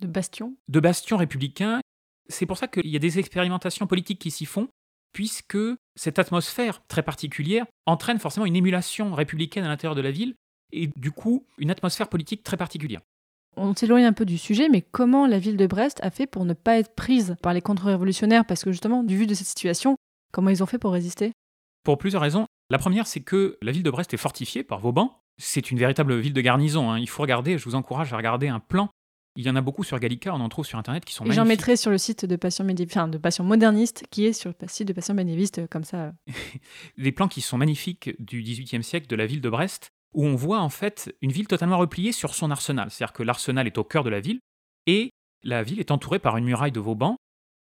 [0.00, 1.80] De bastion De bastion républicain.
[2.28, 4.68] C'est pour ça qu'il y a des expérimentations politiques qui s'y font,
[5.12, 5.58] puisque
[5.96, 10.36] cette atmosphère très particulière entraîne forcément une émulation républicaine à l'intérieur de la ville,
[10.72, 13.00] et du coup une atmosphère politique très particulière.
[13.56, 16.44] On s'éloigne un peu du sujet, mais comment la ville de Brest a fait pour
[16.44, 18.44] ne pas être prise par les contre-révolutionnaires?
[18.44, 19.96] Parce que justement, du vu de cette situation,
[20.32, 21.32] comment ils ont fait pour résister?
[21.84, 22.46] Pour plusieurs raisons.
[22.70, 25.20] La première, c'est que la ville de Brest est fortifiée par Vauban.
[25.38, 26.90] C'est une véritable ville de garnison.
[26.90, 26.98] Hein.
[26.98, 28.88] Il faut regarder, je vous encourage à regarder un plan.
[29.36, 31.32] Il y en a beaucoup sur Gallica, on en trouve sur Internet qui sont Et
[31.32, 34.68] j'en mettrai sur le site de Passion, enfin, de Passion Moderniste, qui est sur le
[34.68, 36.12] site de Passion Médiéviste, comme ça.
[36.98, 40.34] Des plans qui sont magnifiques du XVIIIe siècle de la ville de Brest où on
[40.34, 42.90] voit en fait une ville totalement repliée sur son arsenal.
[42.90, 44.40] C'est-à-dire que l'arsenal est au cœur de la ville
[44.86, 45.10] et
[45.42, 47.16] la ville est entourée par une muraille de Vauban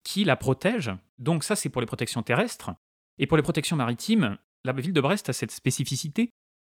[0.04, 0.92] qui la protège.
[1.18, 2.72] Donc ça, c'est pour les protections terrestres.
[3.18, 6.30] Et pour les protections maritimes, la ville de Brest a cette spécificité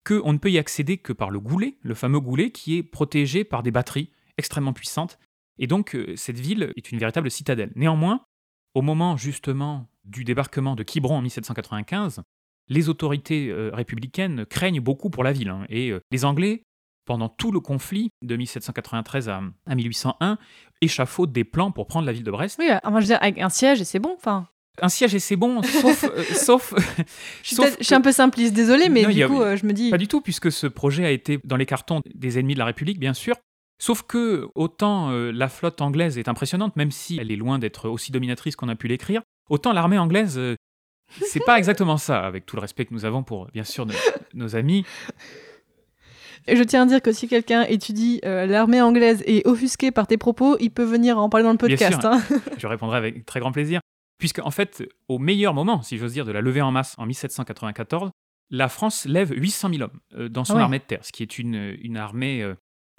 [0.07, 3.43] qu'on ne peut y accéder que par le goulet, le fameux goulet qui est protégé
[3.43, 5.19] par des batteries extrêmement puissantes.
[5.59, 7.73] Et donc euh, cette ville est une véritable citadelle.
[7.75, 8.25] Néanmoins,
[8.75, 12.23] au moment justement du débarquement de Quiberon en 1795,
[12.69, 15.49] les autorités euh, républicaines craignent beaucoup pour la ville.
[15.49, 15.65] Hein.
[15.69, 16.65] et euh, les Anglais,
[17.05, 19.43] pendant tout le conflit de 1793 à,
[19.75, 20.39] 1801,
[20.81, 22.59] échafaudent des plans pour prendre la ville de Brest.
[22.59, 24.49] Oui, je veux dire, avec un siège, et c'est bon, enfin.
[24.83, 26.05] Un siège et c'est bon, sauf.
[26.05, 26.75] Euh, sauf
[27.45, 29.91] je, suis un peu simpliste, désolé, mais du coup, je me dis.
[29.91, 32.65] Pas du tout, puisque ce projet a été dans les cartons des ennemis de la
[32.65, 33.37] République, bien sûr.
[33.81, 38.11] Sauf que, autant la flotte anglaise est impressionnante, même si elle est loin d'être aussi
[38.13, 40.41] dominatrice qu'on a pu l'écrire, autant l'armée anglaise
[41.09, 43.87] c'est pas exactement ça, avec tout le respect que nous avons pour, bien sûr,
[44.35, 44.85] nos, amis.
[46.47, 50.07] Et je tiens à dire que si quelqu'un étudie euh, l'armée anglaise et offusqué par
[50.07, 52.05] tes propos, il peut venir en parler dans le podcast.
[52.05, 52.23] Hein.
[52.59, 53.81] je répondrai avec très grand plaisir.
[54.19, 57.07] Puisque, en fait, au meilleur moment, si j'ose dire, de la levée en masse en
[57.07, 58.11] 1794,
[58.51, 61.23] la France lève 800 000 hommes euh, dans son ah armée de terre, ce qui
[61.23, 62.55] est une, une armée euh,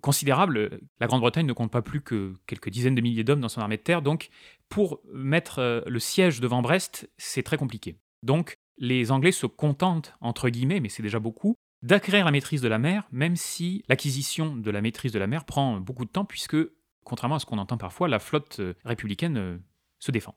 [0.06, 0.80] considérable.
[1.00, 3.78] La Grande-Bretagne ne compte pas plus que quelques dizaines de milliers d'hommes dans son armée
[3.78, 4.30] de terre, donc
[4.70, 7.98] pour mettre le siège devant Brest, c'est très compliqué.
[8.22, 12.68] Donc, les Anglais se contentent, entre guillemets, mais c'est déjà beaucoup, d'acquérir la maîtrise de
[12.68, 16.26] la mer, même si l'acquisition de la maîtrise de la mer prend beaucoup de temps,
[16.26, 16.58] puisque,
[17.04, 19.58] contrairement à ce qu'on entend parfois, la flotte euh, républicaine euh,
[19.98, 20.36] se défend.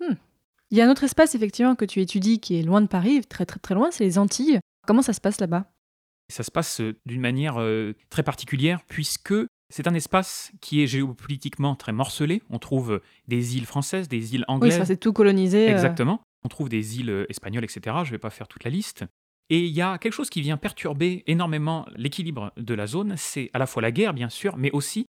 [0.00, 0.14] Hmm.
[0.70, 3.20] Il y a un autre espace, effectivement, que tu étudies qui est loin de Paris,
[3.28, 4.60] très très très loin, c'est les Antilles.
[4.86, 5.71] Comment ça se passe là-bas?
[6.32, 7.58] Ça se passe euh, d'une manière
[8.10, 9.34] très particulière, puisque
[9.72, 12.42] c'est un espace qui est géopolitiquement très morcelé.
[12.50, 14.74] On trouve des îles françaises, des îles anglaises.
[14.74, 15.66] Oui, ça c'est tout colonisé.
[15.66, 16.20] Exactement.
[16.44, 17.96] On trouve des îles euh, espagnoles, etc.
[18.02, 19.04] Je ne vais pas faire toute la liste.
[19.48, 23.50] Et il y a quelque chose qui vient perturber énormément l'équilibre de la zone, c'est
[23.52, 25.06] à la fois la guerre, bien sûr, mais aussi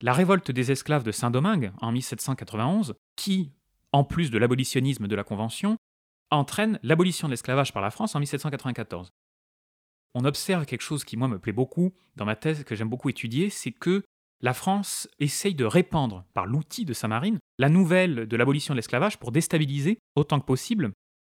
[0.00, 3.52] la révolte des esclaves de Saint-Domingue en 1791, qui,
[3.92, 5.76] en plus de l'abolitionnisme de la Convention,
[6.30, 9.10] entraîne l'abolition de l'esclavage par la France en 1794.
[10.18, 13.10] On observe quelque chose qui, moi, me plaît beaucoup dans ma thèse, que j'aime beaucoup
[13.10, 14.02] étudier, c'est que
[14.40, 18.78] la France essaye de répandre par l'outil de sa marine la nouvelle de l'abolition de
[18.78, 20.92] l'esclavage pour déstabiliser autant que possible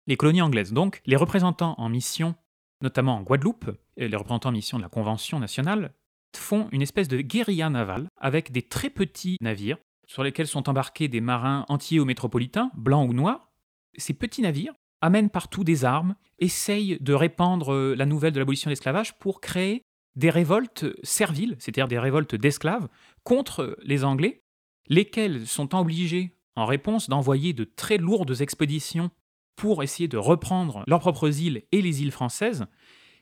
[0.08, 0.74] les colonies anglaises.
[0.74, 2.34] Donc les représentants en mission,
[2.82, 5.94] notamment en Guadeloupe, et les représentants en mission de la Convention nationale,
[6.36, 11.08] font une espèce de guérilla navale avec des très petits navires sur lesquels sont embarqués
[11.08, 13.52] des marins entiers ou métropolitains, blancs ou noirs.
[13.96, 18.72] Ces petits navires amènent partout des armes, essayent de répandre la nouvelle de l'abolition de
[18.72, 19.84] l'esclavage pour créer
[20.16, 22.88] des révoltes serviles, c'est-à-dire des révoltes d'esclaves,
[23.24, 24.42] contre les Anglais,
[24.88, 29.10] lesquels sont obligés, en réponse, d'envoyer de très lourdes expéditions
[29.56, 32.66] pour essayer de reprendre leurs propres îles et les îles françaises,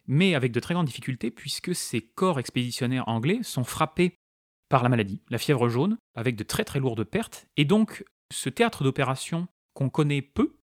[0.07, 4.15] mais avec de très grandes difficultés, puisque ces corps expéditionnaires anglais sont frappés
[4.69, 8.49] par la maladie, la fièvre jaune, avec de très très lourdes pertes, et donc ce
[8.49, 10.58] théâtre d'opération qu'on connaît peu,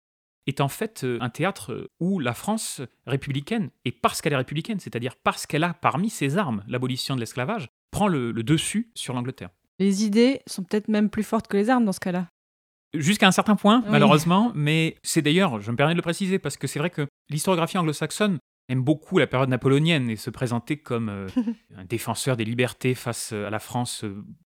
[0.47, 4.38] est en fait euh, un théâtre euh, où la France républicaine, et parce qu'elle est
[4.38, 9.13] républicaine, c'est-à-dire parce qu'elle a parmi ses armes l'abolition de l'esclavage, prend le, dessus sur
[9.13, 9.49] l'Angleterre.
[9.79, 12.27] Les idées sont peut-être même plus fortes que les armes dans ce cas-là.
[12.93, 16.58] Jusqu'à un certain point, malheureusement, mais c'est d'ailleurs, je me permets de le préciser, parce
[16.58, 18.38] que c'est vrai que l'historiographie anglo-saxonne
[18.69, 21.27] aime beaucoup la période napoléonienne et se présenter comme euh,
[21.75, 24.06] un défenseur des libertés face à la France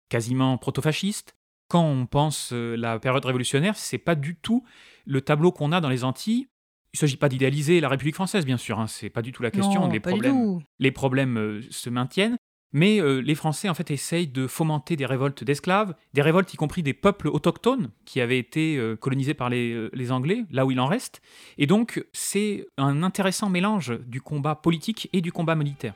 [0.08, 1.34] quasiment proto-fasciste.
[1.68, 4.64] Quand on pense euh, la période révolutionnaire, c'est pas du tout
[5.08, 6.46] le tableau qu'on a dans les Antilles.
[6.94, 9.42] Il ne s'agit pas d'idéaliser la République française, bien sûr, hein, c'est pas du tout
[9.42, 9.82] la question.
[9.82, 10.62] Non, les, problèmes, tout.
[10.78, 12.36] les problèmes euh, se maintiennent,
[12.72, 16.56] mais euh, les Français en fait essayent de fomenter des révoltes d'esclaves, des révoltes y
[16.56, 20.70] compris des peuples autochtones qui avaient été euh, colonisés par les, les Anglais, là où
[20.70, 21.20] il en reste.
[21.58, 25.94] Et donc c'est un intéressant mélange du combat politique et du combat militaire.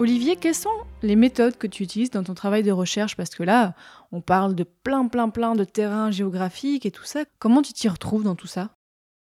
[0.00, 0.70] Olivier, quelles sont
[1.02, 3.16] les méthodes que tu utilises dans ton travail de recherche?
[3.16, 3.74] Parce que là,
[4.12, 7.24] on parle de plein, plein, plein de terrains géographiques et tout ça.
[7.38, 8.74] Comment tu t'y retrouves dans tout ça?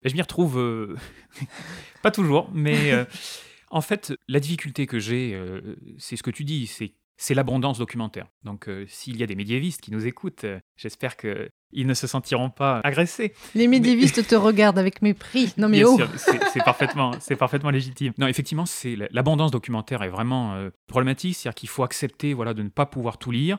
[0.02, 0.96] Et je m'y retrouve euh,
[2.02, 3.04] pas toujours, mais euh,
[3.70, 7.78] en fait, la difficulté que j'ai, euh, c'est ce que tu dis, c'est c'est l'abondance
[7.78, 8.26] documentaire.
[8.42, 12.06] Donc, euh, s'il y a des médiévistes qui nous écoutent, euh, j'espère qu'ils ne se
[12.06, 13.34] sentiront pas agressés.
[13.54, 15.52] Les médiévistes te regardent avec mépris.
[15.56, 15.98] Non mais Bien oh
[16.52, 18.12] c'est parfaitement, c'est parfaitement légitime.
[18.18, 22.52] Non, effectivement, c'est la- l'abondance documentaire est vraiment euh, problématique, c'est-à-dire qu'il faut accepter, voilà,
[22.54, 23.58] de ne pas pouvoir tout lire.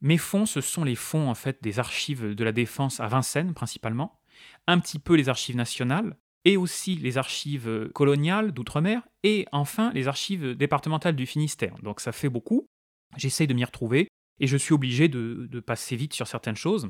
[0.00, 3.54] Mes fonds, ce sont les fonds en fait des archives de la défense à Vincennes
[3.54, 4.20] principalement,
[4.66, 10.06] un petit peu les archives nationales et aussi les archives coloniales d'outre-mer et enfin les
[10.08, 11.74] archives départementales du Finistère.
[11.82, 12.68] Donc ça fait beaucoup.
[13.16, 14.08] J'essaye de m'y retrouver
[14.40, 16.88] et je suis obligé de, de passer vite sur certaines choses.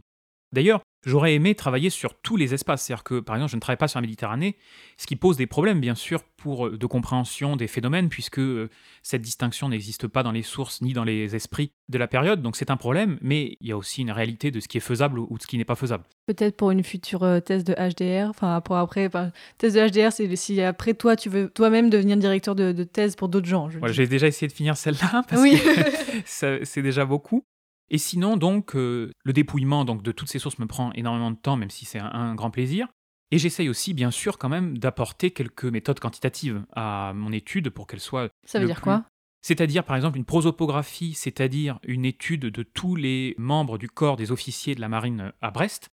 [0.55, 2.83] D'ailleurs, j'aurais aimé travailler sur tous les espaces.
[2.85, 4.57] C'est-à-dire que, par exemple, je ne travaille pas sur la Méditerranée,
[4.97, 8.71] ce qui pose des problèmes, bien sûr, pour, euh, de compréhension des phénomènes, puisque euh,
[9.03, 12.41] cette distinction n'existe pas dans les sources ni dans les esprits de la période.
[12.41, 14.81] Donc c'est un problème, mais il y a aussi une réalité de ce qui est
[14.81, 16.05] faisable ou de ce qui n'est pas faisable.
[16.27, 18.31] Peut-être pour une future euh, thèse de HDR.
[18.31, 22.17] Enfin, pour après, enfin, thèse de HDR, c'est si après toi, tu veux toi-même devenir
[22.17, 23.69] directeur de, de thèse pour d'autres gens.
[23.89, 25.59] J'ai déjà essayé de finir celle-là, parce Oui.
[25.61, 27.45] que c'est déjà beaucoup.
[27.91, 31.37] Et sinon, donc, euh, le dépouillement donc, de toutes ces sources me prend énormément de
[31.37, 32.89] temps, même si c'est un, un grand plaisir.
[33.31, 37.87] Et j'essaye aussi, bien sûr, quand même, d'apporter quelques méthodes quantitatives à mon étude pour
[37.87, 38.29] qu'elle soit.
[38.47, 39.05] Ça veut dire plus- quoi?
[39.43, 44.33] C'est-à-dire, par exemple, une prosopographie, c'est-à-dire une étude de tous les membres du corps des
[44.33, 45.89] officiers de la marine à Brest,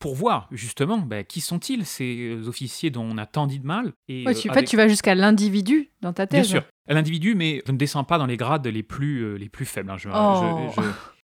[0.00, 3.66] pour voir, justement, ben, qui sont-ils, ces euh, officiers dont on a tant dit de
[3.66, 3.92] mal.
[4.08, 6.50] Et, Ouais, euh, tu, en avec- fait, tu vas jusqu'à l'individu dans ta Bien thèse.
[6.50, 9.48] sûr, à l'individu, mais je ne descends pas dans les grades les plus, euh, les
[9.48, 9.90] plus faibles.
[9.90, 9.96] hein.
[9.96, 10.68] Je- Oh.
[10.76, 10.88] je- je-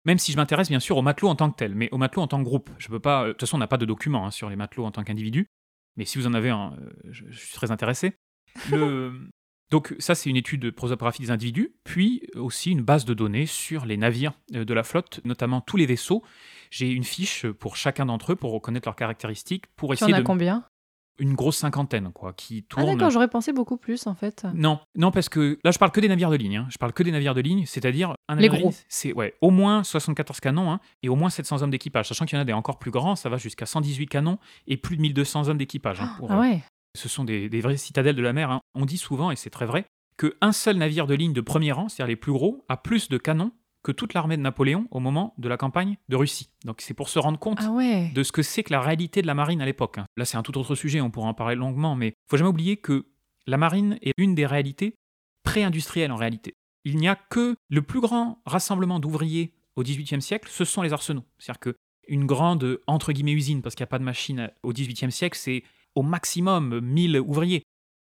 [0.05, 2.23] même si je m'intéresse bien sûr aux matelots en tant que tel, mais aux matelots
[2.23, 2.69] en tant que groupe.
[2.77, 3.23] Je peux pas.
[3.23, 5.03] euh, De toute façon, on n'a pas de document hein, sur les matelots en tant
[5.03, 5.47] qu'individu,
[5.97, 8.13] mais si vous en avez un, euh, je, je suis très intéressé.
[8.71, 9.13] Le-
[9.71, 13.47] Donc ça, c'est une étude de prosopographie des individus, puis aussi une base de données
[13.47, 16.23] sur les navires euh, de la flotte, notamment tous les vaisseaux.
[16.69, 20.13] J'ai une fiche pour chacun d'entre eux pour reconnaître leurs caractéristiques, pour Tu en essayer
[20.13, 20.63] as de combien?
[21.19, 22.85] Une grosse cinquantaine quoi, qui Ah tournent.
[22.97, 24.45] d'accord, j'aurais pensé beaucoup plus en fait.
[24.53, 26.57] Non, non, parce que là, je parle que des navires de ligne.
[26.57, 26.67] hein.
[26.69, 28.73] Je parle que des navires de ligne, c'est-à-dire un Les navire de gros.
[28.89, 32.07] c'est ouais, au moins 74 canons hein, et au moins 700 hommes d'équipage.
[32.07, 34.77] Sachant qu'il y en a des encore plus grands, ça va jusqu'à 118 canons et
[34.77, 36.01] plus de 1200 hommes d'équipage.
[36.01, 36.61] hein, Ah euh, ouais
[36.95, 38.49] Ce sont des, des vraies citadelles de la mer.
[38.51, 38.61] hein.
[38.75, 39.85] On dit souvent, et c'est très vrai,
[40.17, 43.17] qu'un seul navire de ligne de premier rang, c'est-à-dire les plus gros, a plus de
[43.17, 43.51] canons
[43.83, 46.49] que toute l'armée de Napoléon au moment de la campagne de Russie.
[46.65, 49.21] Donc c'est pour se rendre compte Ah ouais de ce que c'est que la réalité
[49.21, 49.97] de la marine à l'époque.
[49.97, 50.05] hein.
[50.17, 52.77] Là, c'est un tout autre sujet, on pourra en parler longuement, mais faut jamais oublier
[52.77, 53.05] que
[53.45, 54.95] la marine est une des réalités
[55.43, 56.53] pré-industrielles en réalité.
[56.85, 60.93] Il n'y a que le plus grand rassemblement d'ouvriers au XVIIIe siècle, ce sont les
[60.93, 61.23] arsenaux.
[61.37, 61.75] C'est-à-dire que
[62.07, 65.37] une grande entre guillemets usine, parce qu'il n'y a pas de machine au XVIIIe siècle,
[65.37, 65.63] c'est
[65.95, 67.63] au maximum 1000 ouvriers.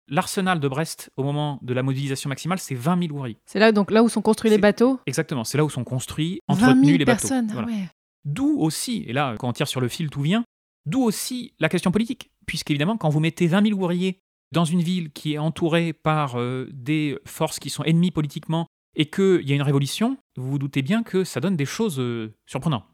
[0.08, 3.38] L'arsenal de Brest, au moment de la mobilisation maximale, c'est 20 000 ouvriers.
[3.46, 6.40] C'est là donc là où sont construits les bateaux Exactement, c'est là où sont construits,
[6.48, 7.20] 20 entretenus 000 les bateaux.
[7.20, 7.68] personnes, Voilà.
[7.68, 7.88] ouais.
[8.24, 10.44] D'où aussi, et là, quand on tire sur le fil, tout vient,
[10.86, 12.30] d'où aussi la question politique.
[12.46, 14.18] Puisqu'évidemment, quand vous mettez 20 000 ouvriers
[14.52, 19.06] dans une ville qui est entourée par euh, des forces qui sont ennemies politiquement et
[19.06, 22.34] qu'il y a une révolution, vous vous doutez bien que ça donne des choses euh,
[22.46, 22.84] surprenantes.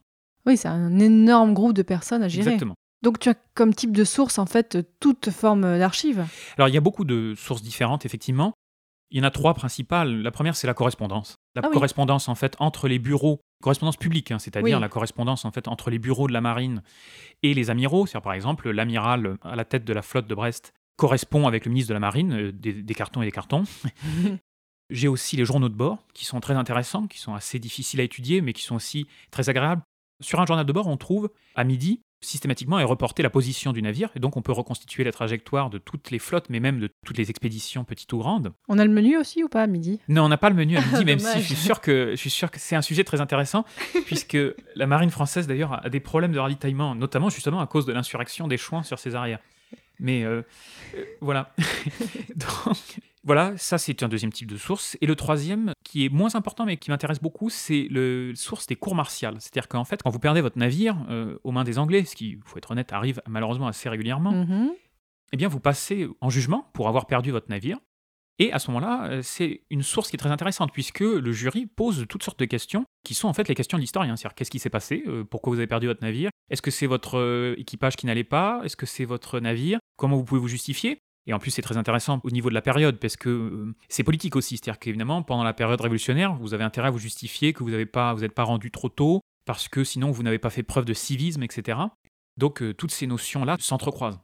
[0.47, 2.47] Oui, c'est un énorme groupe de personnes à gérer.
[2.53, 2.75] Exactement.
[3.03, 6.27] Donc tu as comme type de source en fait toute forme d'archives.
[6.59, 8.53] Alors, il y a beaucoup de sources différentes, effectivement.
[9.11, 10.23] Il y en a trois principales.
[10.23, 11.35] La première, c'est la correspondance.
[11.57, 11.73] la Ah oui.
[11.73, 14.81] correspondance en fait entre les bureaux, correspondance publique, hein, c'est-à-dire Oui.
[14.81, 16.83] la correspondance en fait entre les bureaux de la marine
[17.43, 18.07] et les amiraux.
[18.07, 21.71] C'est-à-dire par exemple l'amiral à la tête de la flotte de Brest correspond avec le
[21.71, 23.65] ministre de la marine, euh, des, des cartons et des cartons.
[24.91, 28.03] J'ai aussi les journaux de bord qui sont très intéressants, qui sont assez difficiles à
[28.05, 29.83] étudier, mais qui sont aussi très agréables.
[30.21, 33.83] Sur un journal de bord, on trouve à midi systématiquement est reportée la position du
[33.83, 36.91] navire, et donc on peut reconstituer la trajectoire de toutes les flottes, mais même de
[37.05, 38.53] toutes les expéditions petites ou grandes.
[38.69, 40.01] On a le menu aussi ou pas à midi?
[40.09, 42.17] Non, on n'a pas le menu à midi, même si je suis sûr que je
[42.17, 43.65] suis sûr que c'est un sujet très intéressant,
[44.07, 44.39] puisque
[44.77, 48.49] la marine française d'ailleurs a des problèmes de ravitaillement, notamment justement à cause de l'insurrection
[48.49, 49.41] des Chouans sur ses arrières.
[50.01, 50.43] Mais euh,
[50.97, 51.55] euh, voilà.
[52.37, 52.77] Donc,
[53.23, 54.97] voilà, ça c'est un deuxième type de source.
[55.01, 58.77] Et le troisième, qui est moins important mais qui m'intéresse beaucoup, c'est le source des
[58.77, 59.37] cours martiales.
[59.41, 62.31] C'est-à-dire qu'en fait, quand vous perdez votre navire euh, aux mains des Anglais, ce qui,
[62.31, 64.71] il faut être honnête, arrive malheureusement assez régulièrement, Mhm.
[65.33, 67.79] eh bien, vous passez en jugement pour avoir perdu votre navire.
[68.39, 71.67] Et à ce moment-là, euh, c'est une source qui est très intéressante, puisque le jury
[71.67, 74.17] pose toutes sortes de questions, qui sont en fait les questions de l'historien.
[74.17, 76.31] C'est-à-dire, qu'est-ce qui s'est passé Euh, Pourquoi vous avez perdu votre navire?
[76.49, 78.63] Est-ce que c'est votre équipage qui n'allait pas?
[78.65, 79.79] Est-ce que c'est votre navire?
[79.99, 81.01] Comment vous pouvez vous justifier?
[81.27, 84.03] Et en plus, c'est très intéressant au niveau de la période, parce que euh, c'est
[84.03, 84.57] politique aussi.
[84.57, 87.87] C'est-à-dire qu'évidemment, pendant la période révolutionnaire, vous avez intérêt à vous justifier que vous n'avez
[87.87, 90.85] pas, vous n'êtes pas rendu trop tôt, parce que sinon vous n'avez pas fait preuve
[90.85, 91.79] de civisme, etc.
[92.37, 94.21] Donc, euh, toutes ces notions-là s'entrecroisent.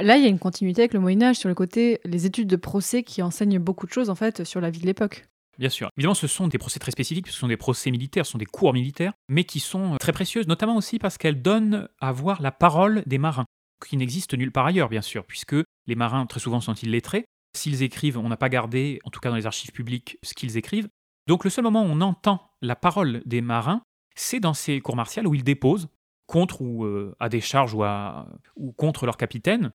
[0.00, 2.56] Là, il y a une continuité avec le Moyen-Âge sur le côté, les études de
[2.56, 5.26] procès qui enseignent beaucoup de choses en fait sur la vie de l'époque.
[5.58, 5.88] Bien sûr.
[5.96, 8.46] Évidemment, ce sont des procès très spécifiques, ce sont des procès militaires, ce sont des
[8.46, 12.42] cours militaires, mais qui sont euh, très précieuses, notamment aussi parce qu'elles donnent à voir
[12.42, 13.46] la parole des marins,
[13.86, 15.56] qui n'existe nulle part ailleurs, bien sûr, puisque
[15.86, 17.24] les marins, très souvent, sont illettrés.
[17.56, 20.56] S'ils écrivent, on n'a pas gardé, en tout cas dans les archives publiques, ce qu'ils
[20.56, 20.88] écrivent.
[21.26, 23.82] Donc le seul moment où on entend la parole des marins,
[24.16, 25.88] c'est dans ces cours martiales où ils déposent
[26.26, 29.70] contre ou euh, à des charges ou, à- ou contre leur capitaine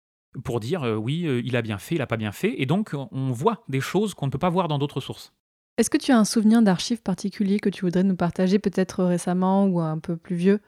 [0.45, 2.61] pour dire euh, oui, euh, il a bien fait, il n'a pas bien fait.
[2.61, 5.33] Et donc on voit des choses qu'on ne peut pas voir dans d'autres sources.
[5.77, 9.67] Est-ce que tu as un souvenir d'archives particulier que tu voudrais nous partager, peut-être récemment
[9.67, 10.61] ou un peu plus vieux?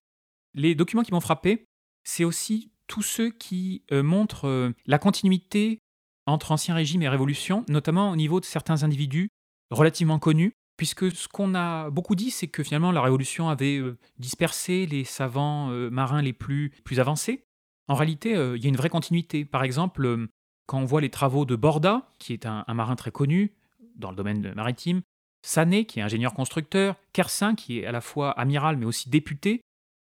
[0.55, 1.65] Les documents qui m'ont frappé,
[2.05, 5.79] c'est aussi tous ceux qui euh, montrent euh, la continuité
[6.27, 9.29] entre Ancien Régime et Révolution, notamment au niveau de certains individus
[9.71, 13.97] relativement connus, puisque ce qu'on a beaucoup dit, c'est que finalement la Révolution avait euh,
[14.19, 17.45] dispersé les savants marins les plus, avancés.
[17.87, 19.45] En réalité, il y a une vraie continuité.
[19.45, 20.27] Par exemple,
[20.67, 23.53] quand on voit les travaux de Borda, qui est un, marin très connu
[23.97, 25.03] dans le domaine maritime,
[25.43, 29.61] Sané, qui est ingénieur constructeur, Kersin, qui est à la fois amiral mais aussi député,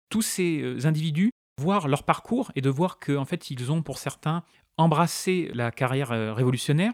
[0.09, 1.31] tous ces individus,
[1.61, 4.43] voir leur parcours et de voir qu'en fait, ils ont pour certains
[4.77, 6.93] embrassé la carrière euh, révolutionnaire,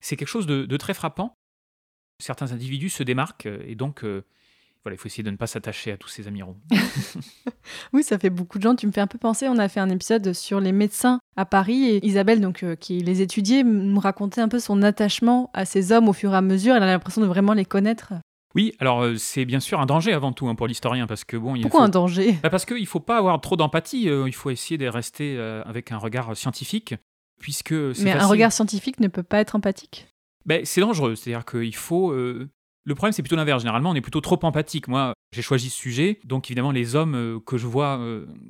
[0.00, 1.34] c'est quelque chose de, de très frappant.
[2.18, 4.24] Certains individus se démarquent euh, et donc, euh,
[4.84, 6.56] voilà, il faut essayer de ne pas s'attacher à tous ces amiraux.
[7.92, 8.74] Oui, ça fait beaucoup de gens.
[8.74, 9.48] Tu me fais un peu penser.
[9.48, 13.00] On a fait un épisode sur les médecins à Paris et Isabelle, donc euh, qui
[13.00, 16.42] les étudiait, nous racontait un peu son attachement à ces hommes au fur et à
[16.42, 16.74] mesure.
[16.74, 18.14] Elle a l'impression de vraiment les connaître.
[18.54, 21.36] Oui, alors euh, c'est bien sûr un danger avant tout hein, pour l'historien parce que
[21.36, 21.86] bon, il Pourquoi faut...
[21.86, 22.38] un danger?
[22.42, 25.36] Bah, parce qu'il ne faut pas avoir trop d'empathie, euh, il faut essayer de rester
[25.38, 26.94] euh, avec un regard scientifique,
[27.40, 30.08] puisque Mais un regard scientifique ne peut pas être empathique?
[30.44, 32.12] Ben, c'est dangereux, c'est-à-dire qu'il faut.
[32.12, 33.62] Le problème, c'est plutôt l'inverse.
[33.62, 34.88] Généralement, on est plutôt trop empathique.
[34.88, 38.00] Moi, j'ai choisi ce sujet, donc évidemment, les hommes que je vois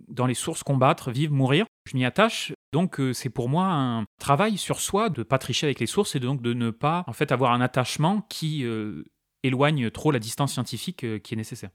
[0.08, 2.54] dans les sources combattre, vivre, mourir, je m'y attache.
[2.72, 6.20] Donc, c'est pour moi un travail sur soi de pas tricher avec les sources et
[6.20, 9.04] donc de ne pas, en fait, avoir un attachement qui euh,
[9.42, 11.70] éloigne trop la distance scientifique euh, qui est nécessaire.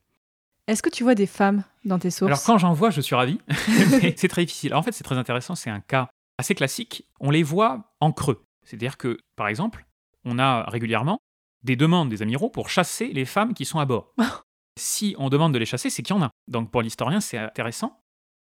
[0.68, 2.28] Est-ce que tu vois des femmes dans tes sources?
[2.30, 3.40] Alors quand j'en vois, je suis ravi,
[4.18, 4.72] c'est très difficile.
[4.74, 7.08] Alors, en fait, c'est très intéressant, c'est un cas assez classique.
[7.20, 8.44] On les voit en creux.
[8.66, 9.86] C'est-à-dire que, par exemple,
[10.26, 11.20] on a régulièrement
[11.64, 14.14] des demandes des amiraux pour chasser les femmes qui sont à bord.
[14.78, 16.30] si on demande de les chasser, c'est qu'il y en a.
[16.50, 18.00] Donc pour l'historien, c'est intéressant.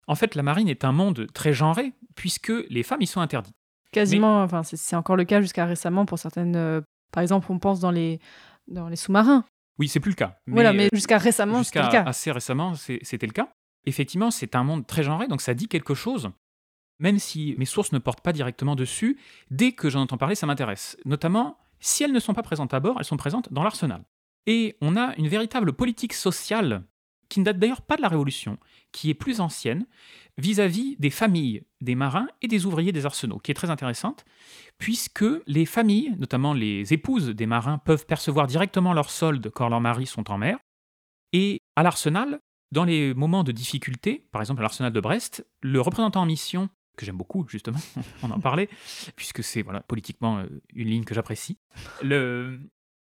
[0.08, 3.54] En fait, la marine est un monde très genré, puisque les femmes y sont interdites.
[3.92, 6.56] Quasiment, enfin, c'est- c'est encore le cas jusqu'à récemment pour certaines.
[6.56, 6.82] euh,
[7.12, 8.20] par exemple, on pense dans les,
[8.70, 9.44] dans les sous-marins.
[9.78, 10.38] Oui, c'est plus le cas.
[10.48, 12.10] voilà, euh, mais jusqu'à récemment, c'était Jusqu'à le cas.
[12.10, 13.50] assez récemment, c'était le cas.
[13.86, 16.30] Effectivement, c'est un monde très genré, donc ça dit quelque chose.
[17.00, 19.18] Même si mes sources ne portent pas directement dessus,
[19.52, 20.98] dès que j'en entends parler, ça m'intéresse.
[21.06, 24.04] Notamment, si elles ne sont pas présentes à bord, elles sont présentes dans l'arsenal.
[24.48, 26.84] Et on a une véritable politique sociale,
[27.30, 28.58] qui ne date d'ailleurs pas de la Révolution,
[28.92, 29.86] qui est plus ancienne,
[30.38, 34.26] vis-à-vis des familles des marins et des ouvriers des arsenaux, qui est très intéressante,
[34.78, 39.82] puisque les familles, notamment les épouses des marins, peuvent percevoir directement leur solde quand leurs
[39.82, 40.58] maris sont en mer.
[41.34, 42.40] Et à l'arsenal,
[42.72, 46.70] dans les moments de difficulté, par exemple à l'arsenal de Brest, le représentant en mission,
[46.98, 47.80] que j'aime beaucoup justement,
[48.24, 48.70] on en parlait,
[49.16, 51.58] puisque c'est voilà, politiquement euh, une ligne que j'apprécie,
[52.02, 52.60] le,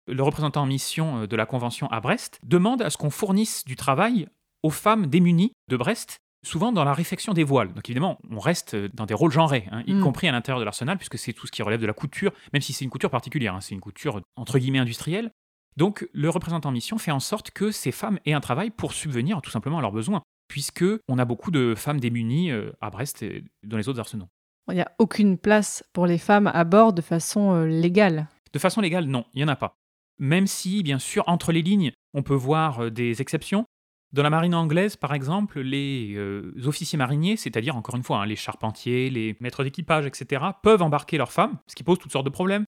[0.07, 3.64] le représentant en mission euh, de la Convention à Brest demande à ce qu'on fournisse
[3.64, 4.28] du travail
[4.62, 7.72] aux femmes démunies de Brest, souvent dans la réfection des voiles.
[7.74, 10.02] Donc évidemment, on reste euh, dans des rôles genrés, hein, y Mm.
[10.02, 12.62] compris à l'intérieur de l'arsenal, puisque c'est tout ce qui relève de la couture, même
[12.62, 15.30] si c'est une couture particulière, hein, c'est une couture entre guillemets industrielle.
[15.76, 19.42] Donc le représentant mission fait en sorte que ces femmes aient un travail pour subvenir
[19.42, 23.22] tout simplement à leurs besoins, puisque on a beaucoup de femmes démunies euh, à Brest
[23.22, 24.28] et dans les autres arsenaux.
[24.68, 28.26] Il n'y a aucune place pour les femmes à bord de façon légale.
[28.52, 29.76] De façon légale, non, il n'y en a pas.
[30.19, 33.67] Même si, bien sûr, entre les lignes, on peut voir euh, des exceptions.
[34.12, 38.27] Dans la marine anglaise, par exemple, les euh, officiers mariniers, c'est-à-dire encore une fois hein,
[38.27, 42.25] les charpentiers, les maîtres d'équipage, etc., peuvent embarquer leurs femmes, ce qui pose toutes sortes
[42.25, 42.64] de problèmes.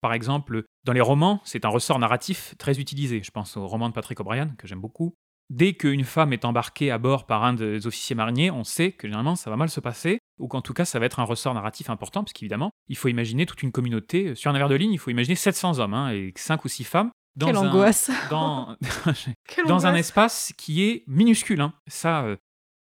[0.00, 3.22] Par exemple, dans les romans, c'est un ressort narratif très utilisé.
[3.22, 5.14] Je pense au roman de Patrick O'Brien, que j'aime beaucoup.
[5.52, 9.06] Dès qu'une femme est embarquée à bord par un des officiers mariniers, on sait que
[9.06, 11.52] généralement ça va mal se passer, ou qu'en tout cas ça va être un ressort
[11.52, 14.34] narratif important, parce qu'évidemment, il faut imaginer toute une communauté.
[14.34, 16.84] Sur un navire de ligne, il faut imaginer 700 hommes hein, et 5 ou 6
[16.84, 17.10] femmes.
[17.36, 18.78] Dans Quelle un, angoisse Dans,
[19.46, 21.60] Quelle dans un espace qui est minuscule.
[21.60, 21.74] hein.
[21.86, 22.36] Ça, euh,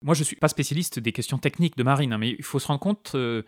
[0.05, 2.67] moi je suis pas spécialiste des questions techniques de marine, hein, mais il faut se
[2.67, 3.45] rendre compte euh,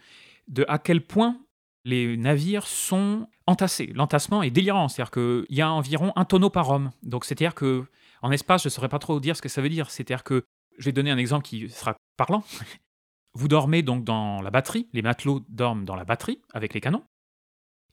[0.46, 1.36] de à quel point
[1.84, 3.90] les navires sont entassés.
[3.92, 6.90] L'entassement est délirant, c'est-à-dire qu'il y a environ un tonneau par homme.
[7.02, 7.86] Donc c'est-à-dire que
[8.22, 9.90] en espace, je ne saurais pas trop dire ce que ça veut dire.
[9.90, 10.44] C'est-à-dire que
[10.78, 12.44] je vais donner un exemple qui sera parlant.
[13.34, 17.04] Vous dormez donc dans la batterie, les matelots dorment dans la batterie avec les canons,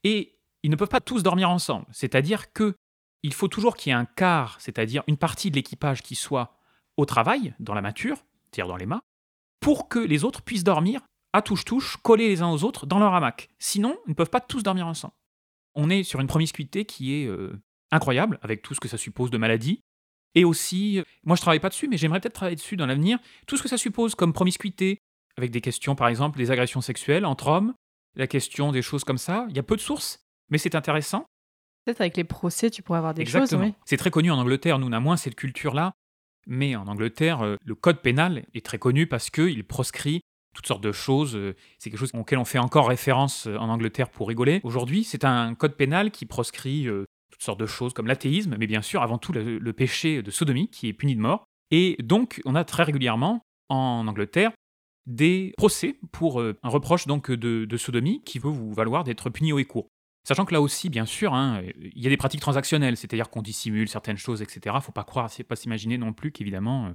[0.04, 1.86] et ils ne peuvent pas tous dormir ensemble.
[1.92, 2.76] C'est-à-dire que
[3.24, 6.58] il faut toujours qu'il y ait un quart, c'est-à-dire une partie de l'équipage qui soit
[6.98, 9.02] au travail, dans la mâture, c'est-à-dire dans les mâts,
[9.60, 11.02] pour que les autres puissent dormir
[11.34, 13.50] à touche-touche, collés les uns aux autres dans leur hamac.
[13.60, 15.14] Sinon, ils ne peuvent pas tous dormir ensemble.
[15.76, 17.60] On est sur une promiscuité qui est euh,
[17.92, 19.82] incroyable, avec tout ce que ça suppose de maladies.
[20.38, 23.18] Et aussi, moi je travaille pas dessus, mais j'aimerais peut-être travailler dessus dans l'avenir,
[23.48, 25.00] tout ce que ça suppose comme promiscuité,
[25.36, 27.74] avec des questions par exemple des agressions sexuelles entre hommes,
[28.16, 29.48] la question des choses comme ça.
[29.50, 30.20] Il y a peu de sources,
[30.50, 31.26] mais c'est intéressant.
[31.86, 33.64] Peut-être avec les procès, tu pourrais avoir des Exactement.
[33.64, 33.72] choses.
[33.72, 33.82] oui.
[33.86, 35.94] C'est très connu en Angleterre, nous on a moins cette culture-là,
[36.46, 40.22] mais en Angleterre, euh, le code pénal est très connu parce qu'il proscrit
[40.54, 41.36] toutes sortes de choses.
[41.36, 44.62] euh, C'est quelque chose auquel on fait encore référence euh, en Angleterre pour rigoler.
[44.64, 46.88] Aujourd'hui, c'est un code pénal qui proscrit
[47.38, 50.70] toutes sortes de choses comme l'athéisme, mais bien sûr, avant tout, le, péché de sodomie
[50.70, 51.46] qui est puni de mort.
[51.70, 54.52] Et donc, on a très régulièrement en Angleterre
[55.06, 59.54] des procès pour euh, un reproche donc de, sodomie qui veut vous valoir d'être puni
[59.54, 59.88] haut et court.
[60.28, 63.42] Sachant que là aussi, bien sûr, hein, il y a des pratiques transactionnelles, c'est-à-dire qu'on
[63.42, 64.76] dissimule certaines choses, etc.
[64.82, 66.88] Faut pas croire, pas s'imaginer non plus qu'évidemment.
[66.88, 66.94] euh,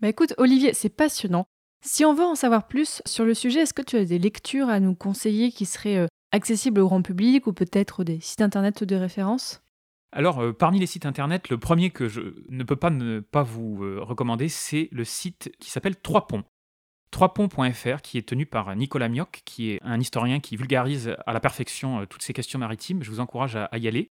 [0.00, 1.46] Bah écoute, Olivier, c'est passionnant.
[1.84, 4.68] Si on veut en savoir plus sur le sujet, est-ce que tu as des lectures
[4.68, 8.96] à nous conseiller qui seraient accessibles au grand public ou peut-être des sites internet de
[8.96, 9.62] référence
[10.12, 13.42] Alors, euh, parmi les sites internet, le premier que je ne peux pas ne pas
[13.42, 16.44] vous euh, recommander, c'est le site qui s'appelle Trois Ponts.
[17.10, 21.40] Troisponts.fr, qui est tenu par Nicolas Mioc, qui est un historien qui vulgarise à la
[21.40, 23.02] perfection euh, toutes ces questions maritimes.
[23.02, 24.10] Je vous encourage à, y aller.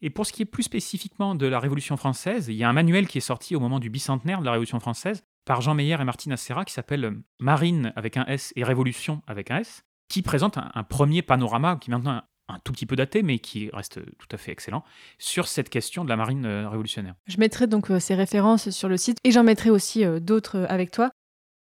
[0.00, 2.72] Et pour ce qui est plus spécifiquement de la Révolution française, il y a un
[2.72, 5.96] manuel qui est sorti au moment du bicentenaire de la Révolution française par Jean Meyer
[6.00, 10.22] et Martine Acera qui s'appelle Marine avec un S et Révolution avec un S, qui
[10.22, 13.38] présente un, un premier panorama qui est maintenant un, un tout petit peu daté, mais
[13.38, 14.84] qui reste tout à fait excellent,
[15.18, 17.14] sur cette question de la marine euh, révolutionnaire.
[17.26, 20.66] Je mettrai donc euh, ces références sur le site et j'en mettrai aussi euh, d'autres
[20.68, 21.10] avec toi.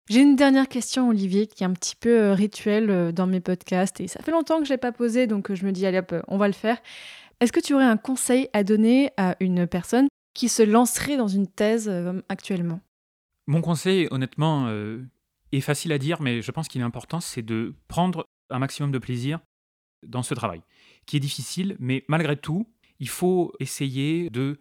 [0.09, 4.07] J'ai une dernière question, Olivier, qui est un petit peu rituelle dans mes podcasts et
[4.07, 6.39] ça fait longtemps que je l'ai pas posée, donc je me dis allez hop, on
[6.39, 6.79] va le faire.
[7.41, 11.27] Est-ce que tu aurais un conseil à donner à une personne qui se lancerait dans
[11.27, 11.91] une thèse
[12.29, 12.79] actuellement?
[13.49, 15.03] Mon conseil, honnêtement, euh,
[15.53, 18.93] est facile à dire, mais je pense qu'il est important, c'est de prendre un maximum
[18.93, 19.41] de plaisir
[20.07, 20.63] dans ce travail,
[21.07, 22.69] qui est difficile, mais malgré tout,
[22.99, 24.59] il faut essayer de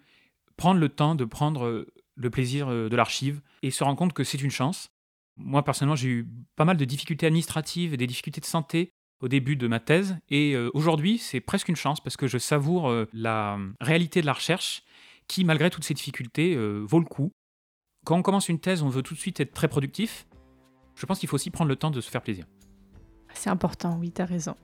[0.57, 4.13] prendre le temps de prendre euh, le plaisir euh, de l'archive et se rendre compte
[4.13, 4.89] que c'est une chance.
[5.37, 8.89] Moi, personnellement, j'ai eu pas mal de difficultés administratives et des difficultés de santé
[9.21, 12.37] au début de ma thèse, et euh, aujourd'hui, c'est presque une chance parce que je
[12.37, 14.83] savoure la réalité de la recherche
[15.27, 17.31] qui, malgré toutes ces difficultés, vaut le coup.
[18.05, 20.27] Quand on commence une thèse, on veut tout de suite être très productif.
[20.95, 22.45] Je pense qu'il faut aussi prendre le temps de se faire plaisir.
[23.33, 24.55] C'est important, oui, t'as raison.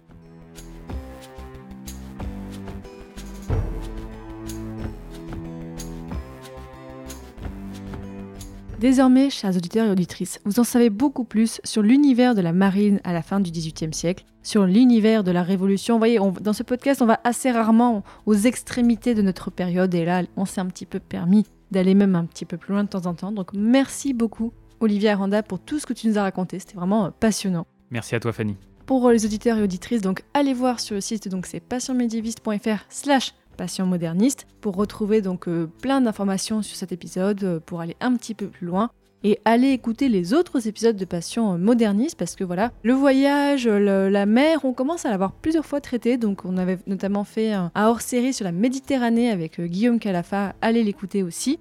[8.80, 13.00] Désormais, chers auditeurs et auditrices, vous en savez beaucoup plus sur l'univers de la marine
[13.04, 15.96] à la fin du XVIIIe siècle, sur l'univers de la Révolution.
[15.96, 20.04] Vous voyez, dans ce podcast, on va assez rarement aux extrémités de notre période, et
[20.04, 22.90] là, on s'est un petit peu permis d'aller même un petit peu plus loin de
[22.90, 23.32] temps en temps.
[23.32, 24.52] Donc, merci beaucoup,
[24.82, 26.60] Olivier Aranda, pour tout ce que tu nous as raconté.
[26.60, 28.58] C'était vraiment euh, passionnant Merci à toi, Fanny.
[28.86, 33.34] pour les auditeurs et auditrices, donc allez voir sur le site, donc c'est passionmédiéviste.fr slash
[33.58, 38.16] passion moderniste pour retrouver donc euh, plein d'informations sur cet épisode, euh, pour aller un
[38.16, 38.90] petit peu plus loin
[39.24, 43.68] et aller écouter les autres épisodes de Passion euh, moderniste parce que voilà, le voyage,
[43.68, 47.52] le- la mer, on commence à l'avoir plusieurs fois traité, donc on avait notamment fait
[47.54, 51.60] un, hors-série sur la Méditerranée avec euh, Guillaume Calafa, allez l'écouter aussi.